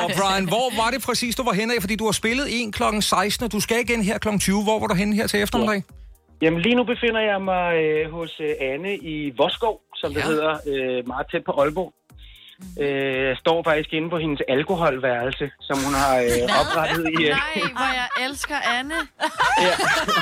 [0.03, 1.81] Og Brian, hvor var det præcis, du var henne af?
[1.81, 2.83] Fordi du har spillet en kl.
[3.01, 4.27] 16, og du skal igen her kl.
[4.39, 4.63] 20.
[4.63, 5.83] Hvor var du henne her til eftermiddag?
[6.41, 10.25] Jamen lige nu befinder jeg mig øh, hos øh, Anne i Voskov, som det Ja.
[10.25, 11.93] hedder, øh, meget tæt på Aalborg.
[12.79, 17.23] Øh, jeg står faktisk inde på hendes alkoholværelse, som hun har øh, oprettet i...
[17.23, 18.99] Øh, Nej, hvor jeg elsker Anne.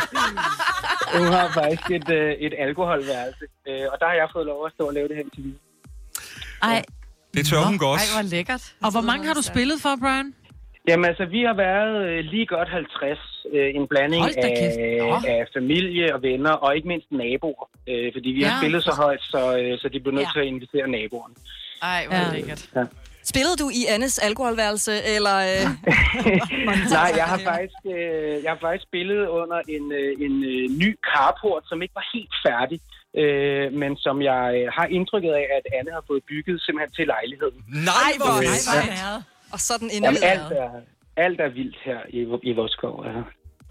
[1.17, 4.71] hun har faktisk et, øh, et alkoholværelse, øh, og der har jeg fået lov at
[4.75, 5.55] stå og lave det her interview.
[6.63, 6.81] Ej,
[7.33, 8.01] Det tør hun godt.
[8.01, 8.63] Ej, hvor lækkert.
[8.85, 10.33] og hvor mange har du spillet for, Brian?
[10.87, 13.19] Jamen altså, vi har været øh, lige godt 50.
[13.53, 17.65] Øh, en blanding af, af familie og venner, og ikke mindst naboer.
[17.89, 18.61] Øh, fordi vi har Ja.
[18.61, 20.31] spillet så højt, så, øh, så de blev nødt Ja.
[20.33, 21.35] til at invitere naboerne.
[21.81, 22.31] Ej, hvor Ja.
[22.33, 22.69] lækkert.
[22.75, 22.83] Ja.
[23.23, 25.35] Spillede du i Annes alkoholværelse, eller...
[25.49, 25.63] Øh...
[26.97, 30.89] Nej, jeg har faktisk, øh, jeg har faktisk spillet under en, øh, en øh, ny
[31.09, 32.79] carport, som ikke var helt færdig.
[33.21, 37.05] Øh, men som jeg øh, har indtrykket af, at Anne har fået bygget simpelthen til
[37.15, 37.57] lejligheden.
[37.91, 39.11] Nej, hvor nej, ja.
[39.13, 39.23] hvor
[39.53, 40.69] Og sådan en Jamen, alt er,
[41.25, 42.19] alt er vildt her i,
[42.49, 42.95] i vores skov.
[43.07, 43.21] Ja.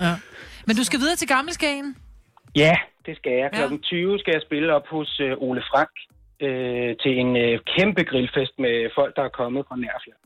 [0.07, 0.15] Ja.
[0.67, 1.97] Men du skal videre til Gammelskagen.
[2.57, 3.49] ja, det skal jeg.
[3.53, 3.57] Ja.
[3.59, 5.91] Klokken 20 skal jeg spille op hos øh, Ole Frank
[6.41, 10.17] øh, til en øh, kæmpe grillfest med folk, der er kommet fra Nærfjord.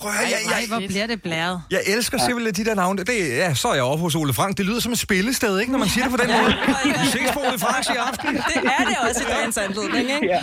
[0.00, 1.56] Prøv at høre, jeg, Nej, hvor bliver det blæret.
[1.70, 2.98] Jeg elsker simpelthen de der navne.
[3.10, 4.52] Det, ja, så er jeg oppe hos Ole Frank.
[4.58, 6.52] Det lyder som et spillested, ikke, når man siger det på den måde.
[7.02, 8.30] Vi ses på Ole Franks i aften.
[8.52, 10.26] Det er det også i dagens anledning, ikke?
[10.34, 10.40] Ja,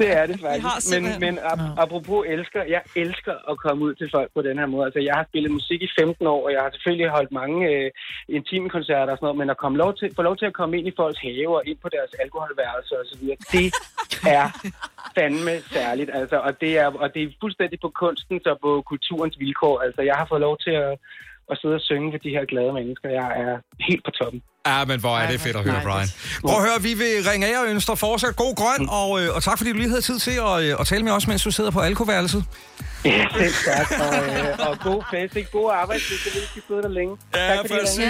[0.00, 0.86] det er det faktisk.
[0.94, 4.66] Men, men ap- apropos elsker, jeg elsker at komme ud til folk på den her
[4.74, 4.84] måde.
[4.88, 7.86] Altså, jeg har spillet musik i 15 år, og jeg har selvfølgelig holdt mange øh,
[8.36, 10.72] intime koncerter og sådan noget, men at komme lov til, få lov til at komme
[10.78, 13.66] ind i folks have og ind på deres alkoholværelser og så videre, det
[14.38, 14.46] er
[15.16, 16.10] fandme særligt.
[16.20, 19.80] Altså, og, det er, og det er fuldstændig på kunsten og på kulturens vilkår.
[19.86, 20.92] Altså, jeg har fået lov til at,
[21.50, 23.08] at sidde og synge for de her glade mennesker.
[23.20, 23.52] Jeg er
[23.88, 24.42] helt på toppen.
[24.66, 26.08] Ja, men hvor er det fedt at høre, Brian.
[26.46, 29.36] Prøv at høre, vi vil ringe af og ønske dig fortsat god grøn, og, øh,
[29.36, 31.44] og tak fordi du lige havde tid til at, øh, at tale med os, mens
[31.44, 32.44] du sidder på alkoværelset.
[33.04, 33.90] Ja, selv tak.
[34.04, 35.50] Og, øh, og god fest, ikke?
[35.50, 37.16] God arbejdstid, så vi skal sidde der længe.
[37.34, 38.04] Ja, tak, fordi I præcis.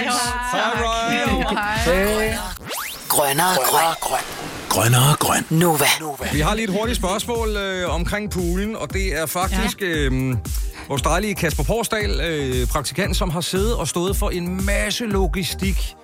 [0.53, 1.29] Hej, Brian.
[1.43, 2.37] Hej.
[3.09, 3.95] Grønnere grøn.
[4.01, 4.42] grøn.
[4.73, 5.45] Grønnere grøn.
[5.51, 5.85] Nova.
[6.33, 10.37] Vi har lige et hurtigt spørgsmål øh, omkring poolen, og det er faktisk øh,
[10.89, 15.95] vores dejlige Kasper Porsdal, øh, praktikant, som har siddet og stået for en masse logistik.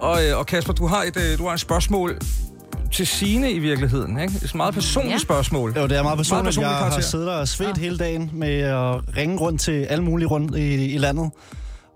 [0.00, 2.18] Og, øh, og Kasper, du har et, øh, du har et spørgsmål
[2.92, 4.34] til Sine i virkeligheden, ikke?
[4.34, 5.18] Det er et meget personligt Ja.
[5.18, 5.74] spørgsmål.
[5.76, 6.44] Jo, det er meget personligt.
[6.46, 7.08] personligt jeg har karakter.
[7.08, 10.98] siddet og svedt hele dagen med at ringe rundt til alle mulige rundt i, i
[10.98, 11.30] landet.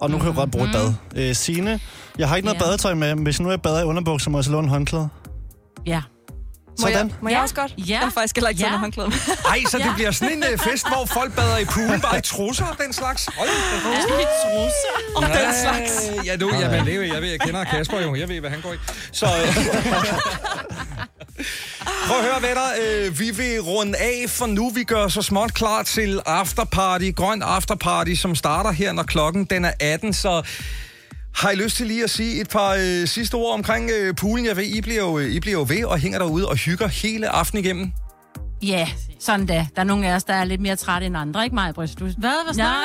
[0.00, 0.94] Og nu kan jeg godt bruge et bad.
[1.16, 1.80] Øh, Signe,
[2.18, 2.64] jeg har ikke noget Ja.
[2.66, 3.14] badetøj med.
[3.14, 5.08] Hvis nu jeg bader i underbukser, må jeg så låne håndklæde.
[5.86, 6.00] Ja.
[6.80, 7.12] Må jeg, Sådan.
[7.22, 7.74] må jeg også godt?
[7.78, 7.82] Ja.
[7.88, 8.74] Jeg har faktisk heller ikke taget Ja.
[8.74, 8.78] ja.
[8.80, 9.16] håndklæde med.
[9.48, 9.94] Ej, så det Ja.
[9.94, 12.92] bliver sådan en øh, fest, hvor folk bader i poolen bare i trusser og den
[12.92, 13.28] slags.
[13.38, 13.54] Hold da
[15.16, 16.26] Og den slags.
[16.26, 18.14] Ja, du, jamen, det, er jo- jeg ved, jeg kender Kasper jo.
[18.14, 18.76] Jeg ved, hvad han går i.
[19.12, 19.32] Så øh,
[22.08, 22.68] prøv at høre, venner.
[22.82, 27.10] Øh, vi vil runde af, for nu vi gør så småt klar til afterparty.
[27.16, 30.12] Grøn afterparty, som starter her, når klokken den er 18.
[30.12, 30.42] Så
[31.34, 34.46] har I lyst til lige at sige et par øh, sidste ord omkring øh, poolen?
[34.46, 36.88] Jeg ved, I bliver, jo, øh, I bliver jo ved og hænger derude og hygger
[36.88, 37.92] hele aftenen igennem.
[38.62, 38.88] Ja,
[39.24, 39.66] sådan da.
[39.74, 41.98] Der er nogle af os, der er lidt mere trætte end andre, ikke mig, Britt?
[41.98, 42.04] Du...
[42.04, 42.44] Hvad?
[42.44, 42.84] Hvad snakker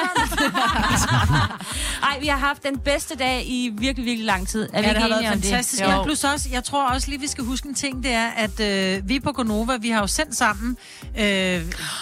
[2.09, 4.61] Ej, vi har haft den bedste dag i virkelig, virkelig lang tid.
[4.61, 5.83] Er vi ja, ikke det har været fantastisk.
[5.83, 5.89] Det?
[5.89, 8.59] Ja, plus også, jeg tror også lige, vi skal huske en ting, det er, at
[8.59, 10.77] øh, vi på Gonova, vi har jo sendt sammen
[11.19, 11.25] øh,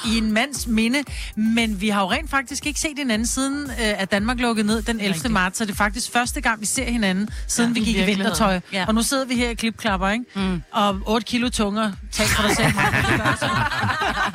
[0.06, 1.04] i en mands minde,
[1.36, 4.82] men vi har jo rent faktisk ikke set hinanden siden, øh, at Danmark lukkede ned
[4.82, 5.30] den 11.
[5.30, 8.04] marts, så det er faktisk første gang, vi ser hinanden, siden Ja, vi gik i
[8.04, 8.60] vintertøj.
[8.74, 8.86] Ja.
[8.88, 10.26] Og nu sidder vi her i klipklapper, ikke?
[10.36, 10.62] Mm.
[10.72, 11.92] Og 8 kilo tunger.
[12.12, 12.72] Tal for dig selv,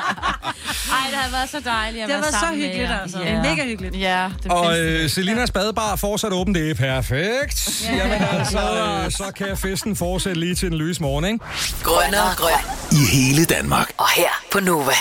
[0.93, 3.01] Ej, det har været så dejligt at Det være været så sammen med hyggeligt, jer.
[3.01, 3.18] altså.
[3.18, 4.01] Det er mega hyggeligt.
[4.01, 7.82] Ja, det Og øh, Selinas badebar er fortsat åben, det er perfekt.
[7.84, 7.97] Ja.
[7.97, 8.59] Jamen altså,
[9.05, 11.38] øh, så kan festen fortsætte lige til den lyse morgen, ikke?
[11.82, 12.53] Grønnere grøn.
[12.93, 13.93] I hele Danmark.
[13.99, 14.93] Og her på Nova.